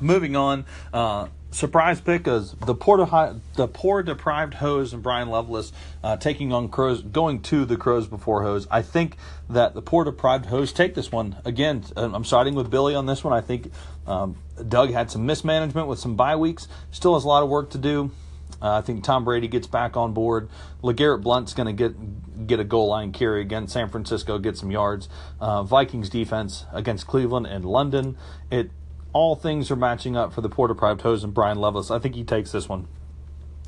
Moving 0.00 0.34
on, 0.34 0.64
uh, 0.92 1.28
surprise 1.54 2.00
pick 2.00 2.26
is 2.26 2.52
the 2.66 2.74
poor, 2.74 2.98
the 3.54 3.68
poor 3.68 4.02
deprived 4.02 4.54
hose 4.54 4.92
and 4.92 5.02
Brian 5.02 5.28
Loveless 5.28 5.72
uh, 6.02 6.16
taking 6.16 6.52
on 6.52 6.68
crows, 6.68 7.00
going 7.00 7.40
to 7.42 7.64
the 7.64 7.76
crows 7.76 8.06
before 8.06 8.42
hose. 8.42 8.66
I 8.70 8.82
think 8.82 9.16
that 9.48 9.74
the 9.74 9.82
poor 9.82 10.04
deprived 10.04 10.46
hose 10.46 10.72
take 10.72 10.94
this 10.94 11.12
one 11.12 11.36
again. 11.44 11.84
I'm 11.96 12.24
siding 12.24 12.54
with 12.54 12.70
Billy 12.70 12.94
on 12.94 13.06
this 13.06 13.22
one. 13.22 13.32
I 13.32 13.40
think 13.40 13.70
um, 14.06 14.36
Doug 14.68 14.90
had 14.90 15.10
some 15.10 15.26
mismanagement 15.26 15.86
with 15.86 15.98
some 15.98 16.16
bye 16.16 16.36
weeks. 16.36 16.68
Still 16.90 17.14
has 17.14 17.24
a 17.24 17.28
lot 17.28 17.42
of 17.42 17.48
work 17.48 17.70
to 17.70 17.78
do. 17.78 18.10
Uh, 18.60 18.78
I 18.78 18.80
think 18.80 19.04
Tom 19.04 19.24
Brady 19.24 19.48
gets 19.48 19.66
back 19.66 19.96
on 19.96 20.12
board. 20.12 20.48
LeGarrette 20.82 21.22
Blount's 21.22 21.54
going 21.54 21.66
to 21.66 21.72
get 21.72 22.46
get 22.46 22.60
a 22.60 22.64
goal 22.64 22.88
line 22.88 23.12
carry 23.12 23.40
against 23.40 23.72
San 23.72 23.88
Francisco, 23.88 24.38
get 24.38 24.56
some 24.56 24.70
yards. 24.70 25.08
Uh, 25.40 25.62
Vikings 25.62 26.08
defense 26.08 26.64
against 26.72 27.06
Cleveland 27.06 27.46
and 27.46 27.64
London. 27.64 28.16
It 28.50 28.70
all 29.14 29.36
things 29.36 29.70
are 29.70 29.76
matching 29.76 30.16
up 30.16 30.34
for 30.34 30.42
the 30.42 30.50
Poor 30.50 30.68
Deprived 30.68 31.00
Hose 31.00 31.24
and 31.24 31.32
Brian 31.32 31.58
Loveless. 31.58 31.90
I 31.90 31.98
think 31.98 32.14
he 32.16 32.24
takes 32.24 32.52
this 32.52 32.68
one. 32.68 32.88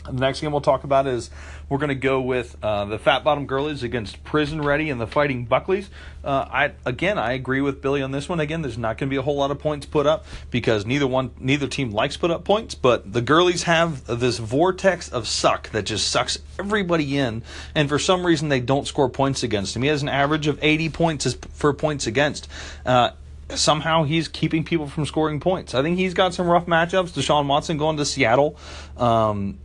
The 0.05 0.21
next 0.21 0.41
game 0.41 0.53
we'll 0.53 0.61
talk 0.61 0.85
about 0.85 1.07
is 1.07 1.31
we're 1.69 1.79
going 1.79 1.89
to 1.89 1.95
go 1.95 2.21
with 2.21 2.57
uh, 2.63 2.85
the 2.85 2.99
Fat 2.99 3.25
Bottom 3.25 3.47
Girlies 3.47 3.83
against 3.83 4.23
Prison 4.23 4.63
Ready 4.63 4.91
and 4.91 5.01
the 5.01 5.07
Fighting 5.07 5.47
Buckleys. 5.47 5.89
Uh, 6.23 6.47
I 6.49 6.73
again, 6.85 7.19
I 7.19 7.33
agree 7.33 7.61
with 7.61 7.83
Billy 7.83 8.03
on 8.03 8.13
this 8.13 8.29
one. 8.29 8.39
Again, 8.39 8.63
there's 8.63 8.79
not 8.79 8.99
going 8.99 9.09
to 9.09 9.11
be 9.13 9.17
a 9.17 9.23
whole 9.23 9.37
lot 9.37 9.51
of 9.51 9.59
points 9.59 9.87
put 9.87 10.07
up 10.07 10.25
because 10.51 10.87
neither 10.87 11.07
one, 11.07 11.33
neither 11.39 11.67
team 11.67 11.91
likes 11.91 12.17
put 12.17 12.31
up 12.31 12.45
points. 12.45 12.75
But 12.75 13.13
the 13.13 13.21
Girlies 13.21 13.65
have 13.65 14.05
this 14.07 14.39
vortex 14.39 15.09
of 15.09 15.27
suck 15.27 15.71
that 15.71 15.87
just 15.87 16.09
sucks 16.09 16.39
everybody 16.59 17.19
in, 17.19 17.43
and 17.75 17.89
for 17.89 17.99
some 17.99 18.25
reason 18.25 18.49
they 18.49 18.61
don't 18.61 18.87
score 18.87 19.09
points 19.09 19.43
against 19.43 19.75
him. 19.75 19.83
He 19.83 19.89
has 19.89 20.03
an 20.03 20.09
average 20.09 20.47
of 20.47 20.59
80 20.63 20.91
points 20.91 21.33
for 21.53 21.73
points 21.73 22.07
against. 22.07 22.49
Uh, 22.85 23.11
somehow 23.55 24.05
he's 24.05 24.29
keeping 24.29 24.65
people 24.65 24.89
from 24.89 25.07
scoring 25.07 25.41
points. 25.41 25.75
I 25.75 25.83
think 25.83 25.99
he's 25.99 26.15
got 26.15 26.35
some 26.35 26.49
rough 26.49 26.67
matchups. 26.67 27.11
Deshaun 27.11 27.47
Watson 27.47 27.77
going 27.77 27.97
to 27.97 28.05
Seattle, 28.05 28.57
um, 28.97 29.59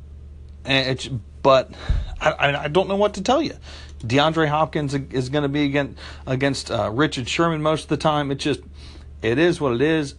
but 0.63 1.71
I, 2.19 2.63
I, 2.65 2.67
don't 2.67 2.87
know 2.87 2.95
what 2.95 3.15
to 3.15 3.23
tell 3.23 3.41
you. 3.41 3.55
DeAndre 3.99 4.47
Hopkins 4.47 4.93
is 4.93 5.29
going 5.29 5.43
to 5.43 5.49
be 5.49 5.65
against 5.65 5.99
against 6.25 6.71
uh, 6.71 6.89
Richard 6.91 7.27
Sherman 7.27 7.61
most 7.61 7.83
of 7.83 7.89
the 7.89 7.97
time. 7.97 8.31
It 8.31 8.35
just 8.35 8.61
it 9.21 9.37
is 9.37 9.61
what 9.61 9.73
it 9.73 9.81
is. 9.81 10.15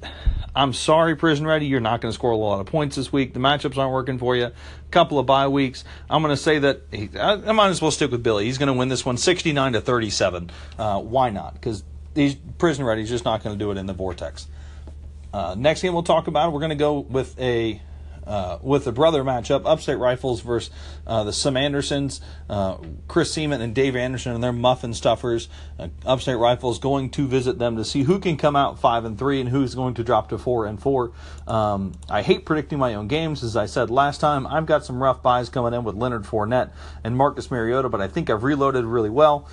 I'm 0.54 0.74
sorry, 0.74 1.16
Prison 1.16 1.46
Ready, 1.46 1.66
you're 1.66 1.80
not 1.80 2.02
going 2.02 2.10
to 2.10 2.14
score 2.14 2.30
a 2.30 2.36
lot 2.36 2.60
of 2.60 2.66
points 2.66 2.96
this 2.96 3.10
week. 3.10 3.32
The 3.32 3.40
matchups 3.40 3.78
aren't 3.78 3.92
working 3.92 4.18
for 4.18 4.36
you. 4.36 4.46
A 4.46 4.52
couple 4.90 5.18
of 5.18 5.24
bye 5.24 5.48
weeks. 5.48 5.82
I'm 6.10 6.22
going 6.22 6.34
to 6.34 6.40
say 6.40 6.58
that 6.58 6.82
he, 6.90 7.08
I, 7.18 7.32
I, 7.32 7.52
might 7.52 7.68
as 7.68 7.80
well 7.80 7.90
stick 7.90 8.10
with 8.10 8.22
Billy. 8.22 8.44
He's 8.44 8.58
going 8.58 8.66
to 8.66 8.74
win 8.74 8.88
this 8.88 9.04
one 9.04 9.16
69 9.16 9.72
to 9.72 9.80
37. 9.80 10.50
Uh, 10.78 11.00
why 11.00 11.30
not? 11.30 11.54
Because 11.54 11.82
these 12.14 12.34
prison 12.58 12.84
ready 12.84 13.02
is 13.02 13.08
just 13.08 13.24
not 13.24 13.42
going 13.42 13.58
to 13.58 13.64
do 13.64 13.70
it 13.70 13.78
in 13.78 13.86
the 13.86 13.94
vortex. 13.94 14.46
Uh, 15.32 15.54
next 15.56 15.82
game 15.82 15.92
we'll 15.94 16.02
talk 16.02 16.26
about, 16.26 16.52
we're 16.52 16.60
going 16.60 16.70
to 16.70 16.76
go 16.76 17.00
with 17.00 17.38
a 17.40 17.80
uh, 18.26 18.58
with 18.62 18.84
the 18.84 18.92
brother 18.92 19.24
matchup, 19.24 19.62
Upstate 19.64 19.98
Rifles 19.98 20.40
versus 20.40 20.72
uh, 21.06 21.24
the 21.24 21.32
Sim 21.32 21.56
Andersons, 21.56 22.20
uh, 22.48 22.78
Chris 23.08 23.32
Seaman 23.32 23.60
and 23.60 23.74
Dave 23.74 23.96
Anderson 23.96 24.32
and 24.32 24.42
their 24.42 24.52
muffin 24.52 24.94
stuffers. 24.94 25.48
Uh, 25.78 25.88
Upstate 26.06 26.38
Rifles 26.38 26.78
going 26.78 27.10
to 27.10 27.26
visit 27.26 27.58
them 27.58 27.76
to 27.76 27.84
see 27.84 28.02
who 28.02 28.20
can 28.20 28.36
come 28.36 28.54
out 28.54 28.78
five 28.78 29.04
and 29.04 29.18
three 29.18 29.40
and 29.40 29.48
who's 29.48 29.74
going 29.74 29.94
to 29.94 30.04
drop 30.04 30.28
to 30.28 30.38
four 30.38 30.66
and 30.66 30.80
four. 30.80 31.12
Um, 31.46 31.92
I 32.08 32.22
hate 32.22 32.46
predicting 32.46 32.78
my 32.78 32.94
own 32.94 33.08
games, 33.08 33.42
as 33.42 33.56
I 33.56 33.66
said 33.66 33.90
last 33.90 34.20
time. 34.20 34.46
I've 34.46 34.66
got 34.66 34.84
some 34.84 35.02
rough 35.02 35.22
buys 35.22 35.48
coming 35.48 35.74
in 35.74 35.84
with 35.84 35.96
Leonard 35.96 36.22
Fournette 36.22 36.70
and 37.02 37.16
Marcus 37.16 37.50
Mariota, 37.50 37.88
but 37.88 38.00
I 38.00 38.08
think 38.08 38.30
I've 38.30 38.44
reloaded 38.44 38.84
really 38.84 39.10
well. 39.10 39.48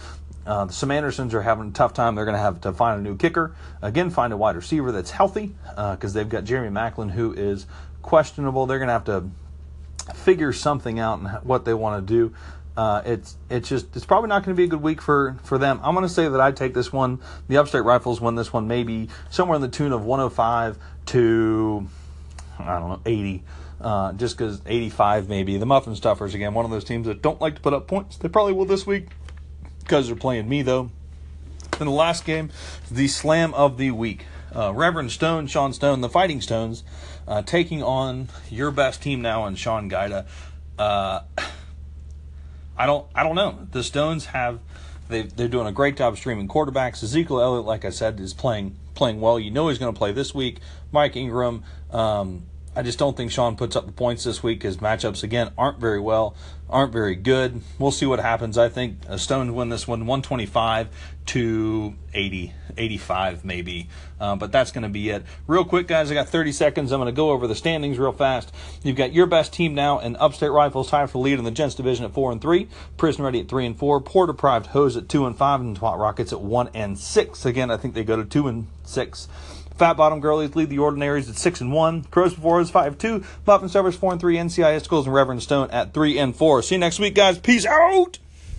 Uh, 0.50 0.66
the 0.66 0.74
Sam 0.74 0.90
Andersons 0.90 1.36
are 1.36 1.44
having 1.44 1.70
a 1.70 1.72
tough 1.72 1.94
time. 1.94 2.16
They're 2.16 2.26
going 2.26 2.34
to 2.34 2.42
have 2.42 2.62
to 2.62 2.74
find 2.74 3.00
a 3.00 3.04
new 3.04 3.16
kicker. 3.16 3.56
Again, 3.84 4.10
find 4.10 4.34
a 4.34 4.38
wide 4.38 4.56
receiver 4.56 4.92
that's 4.92 5.12
healthy 5.12 5.54
because 5.76 6.16
uh, 6.16 6.20
they've 6.20 6.28
got 6.28 6.44
Jeremy 6.44 6.76
Maclin, 6.76 7.12
who 7.12 7.34
is 7.34 7.68
questionable. 8.02 8.66
They're 8.66 8.80
going 8.80 8.88
to 8.88 8.94
have 8.94 9.04
to 9.06 9.30
figure 10.16 10.52
something 10.52 10.98
out 10.98 11.20
and 11.20 11.28
what 11.44 11.66
they 11.66 11.74
want 11.76 12.08
to 12.08 12.14
do. 12.14 12.34
Uh, 12.76 13.04
it's 13.06 13.38
it's 13.52 13.70
just 13.70 13.96
it's 13.96 14.06
probably 14.06 14.30
not 14.30 14.44
going 14.44 14.56
to 14.56 14.58
be 14.58 14.64
a 14.64 14.68
good 14.68 14.82
week 14.82 15.04
for 15.04 15.38
for 15.44 15.60
them. 15.60 15.80
I'm 15.84 15.94
going 15.94 16.08
to 16.08 16.12
say 16.12 16.28
that 16.28 16.42
I 16.42 16.52
take 16.52 16.74
this 16.74 16.92
one. 16.92 17.20
The 17.48 17.58
Upstate 17.58 17.84
Rifles 17.84 18.20
win 18.20 18.34
this 18.34 18.52
one, 18.52 18.68
maybe 18.68 19.10
somewhere 19.30 19.56
in 19.56 19.62
the 19.62 19.68
tune 19.68 19.92
of 19.92 20.04
105 20.04 20.80
to 21.08 21.88
I 22.58 22.80
don't 22.80 22.90
know 22.90 23.02
80. 23.06 23.44
Uh, 23.82 24.14
just 24.14 24.36
because 24.36 24.62
85 24.66 25.30
maybe. 25.30 25.58
The 25.58 25.66
Muffin 25.68 25.96
Stuffers 25.96 26.34
again, 26.34 26.56
one 26.56 26.66
of 26.66 26.72
those 26.72 26.84
teams 26.84 27.06
that 27.06 27.22
don't 27.22 27.40
like 27.40 27.54
to 27.56 27.62
put 27.62 27.74
up 27.74 27.88
points. 27.88 28.18
They 28.18 28.30
probably 28.30 28.54
will 28.54 28.66
this 28.66 28.88
week 28.88 29.10
because 29.90 30.06
they're 30.06 30.16
playing 30.16 30.48
me 30.48 30.62
though. 30.62 30.92
In 31.80 31.88
the 31.88 31.92
last 31.92 32.24
game, 32.24 32.52
the 32.92 33.08
slam 33.08 33.54
of 33.56 33.78
the 33.78 33.90
week. 33.92 34.26
Uh, 34.56 34.72
Reverend 34.74 35.12
Stone, 35.12 35.48
Sean 35.48 35.74
Stone, 35.74 36.02
the 36.02 36.10
Fighting 36.10 36.42
Stones, 36.42 36.84
uh, 37.28 37.42
taking 37.42 37.82
on 37.82 38.30
your 38.50 38.70
best 38.70 39.02
team 39.02 39.22
now 39.22 39.46
and 39.46 39.58
Sean 39.58 39.90
Gaida. 39.90 40.26
Uh, 40.78 41.22
I 42.78 42.86
don't, 42.86 43.08
I 43.16 43.24
don't 43.24 43.36
know. 43.36 43.68
The 43.72 43.84
Stones 43.84 44.28
have, 44.28 44.60
they 45.08 45.24
they're 45.24 45.48
doing 45.48 45.68
a 45.68 45.72
great 45.72 45.98
job 45.98 46.18
streaming 46.18 46.48
quarterbacks. 46.48 47.02
Ezekiel 47.04 47.42
Elliott, 47.42 47.66
like 47.66 47.84
I 47.84 47.90
said, 47.90 48.20
is 48.20 48.34
playing 48.34 48.76
playing 48.94 49.22
well. 49.22 49.40
You 49.40 49.50
know 49.50 49.70
he's 49.70 49.80
going 49.80 49.94
to 49.94 49.98
play 49.98 50.12
this 50.12 50.36
week. 50.36 50.60
Mike 50.92 51.16
Ingram. 51.16 51.64
Um, 51.92 52.44
I 52.76 52.84
just 52.84 53.00
don't 53.00 53.18
think 53.18 53.32
Sean 53.32 53.56
puts 53.56 53.76
up 53.76 53.86
the 53.86 53.92
points 53.92 54.24
this 54.24 54.44
week. 54.44 54.64
His 54.64 54.78
matchups 54.78 55.24
again 55.24 55.52
aren't 55.58 55.80
very 55.80 56.00
well, 56.00 56.36
aren't 56.70 56.94
very 56.94 57.16
good. 57.16 57.62
We'll 57.80 57.92
see 57.92 58.06
what 58.06 58.20
happens. 58.20 58.58
I 58.58 58.70
think 58.70 59.00
Stone 59.18 59.56
win 59.56 59.70
this 59.70 59.88
one 59.88 60.06
125 60.06 60.88
to 61.28 61.96
80, 62.14 62.54
85 62.78 63.44
maybe. 63.44 63.90
Uh, 64.20 64.36
but 64.36 64.52
that's 64.52 64.72
going 64.72 64.84
to 64.84 64.90
be 64.90 65.10
it. 65.10 65.24
Real 65.48 65.66
quick, 65.66 65.88
guys, 65.88 66.12
I 66.12 66.14
got 66.14 66.30
30 66.30 66.52
seconds. 66.52 66.92
I'm 66.92 67.00
going 67.00 67.12
to 67.12 67.16
go 67.16 67.32
over 67.32 67.48
the 67.48 67.56
standings 67.56 67.98
real 67.98 68.12
fast. 68.12 68.54
You've 68.84 68.96
got 68.96 69.14
your 69.14 69.26
best 69.26 69.52
team 69.52 69.74
now, 69.74 70.00
and 70.00 70.16
Upstate 70.18 70.52
Rifles 70.52 70.90
tied 70.90 71.10
for 71.10 71.20
lead 71.20 71.40
in 71.40 71.46
the 71.46 71.52
Gents 71.52 71.76
division 71.76 72.06
at 72.06 72.14
four 72.14 72.32
and 72.32 72.42
three. 72.42 72.68
Prison 72.98 73.24
Ready 73.24 73.42
at 73.42 73.48
three 73.48 73.66
and 73.66 73.78
four. 73.78 74.00
Poor 74.00 74.28
Deprived 74.28 74.68
Hose 74.68 74.96
at 74.96 75.10
two 75.10 75.26
and 75.26 75.38
five, 75.38 75.60
and 75.62 75.80
Twat 75.80 76.00
Rockets 76.00 76.32
at 76.34 76.42
one 76.42 76.70
and 76.74 76.98
six. 77.00 77.46
Again, 77.46 77.72
I 77.72 77.78
think 77.78 77.94
they 77.94 78.04
go 78.04 78.16
to 78.16 78.26
two 78.26 78.48
and 78.48 78.68
six. 78.84 79.28
Fat 79.80 79.94
Bottom 79.96 80.20
Girlies 80.20 80.58
lead 80.58 80.70
the 80.70 80.80
Ordinaries 80.80 81.30
at 81.30 81.38
six 81.38 81.62
and 81.62 81.72
one. 81.72 82.04
Crows 82.04 82.34
before 82.34 82.60
is 82.60 82.70
five 82.70 82.98
two. 82.98 83.24
Muffin 83.48 83.70
Stuffers 83.70 83.96
four 83.96 84.12
and 84.12 84.20
three. 84.20 84.36
NCIS 84.36 84.84
Schools 84.84 85.06
and 85.06 85.16
Reverend 85.16 85.42
Stone 85.42 85.72
at 85.72 85.94
three 85.94 86.20
and 86.20 86.36
four. 86.36 86.62
See 86.62 86.76
you 86.76 86.80
next 86.80 87.00
week, 87.00 87.16
guys. 87.16 87.40
Peace 87.40 87.66
out. 87.66 88.20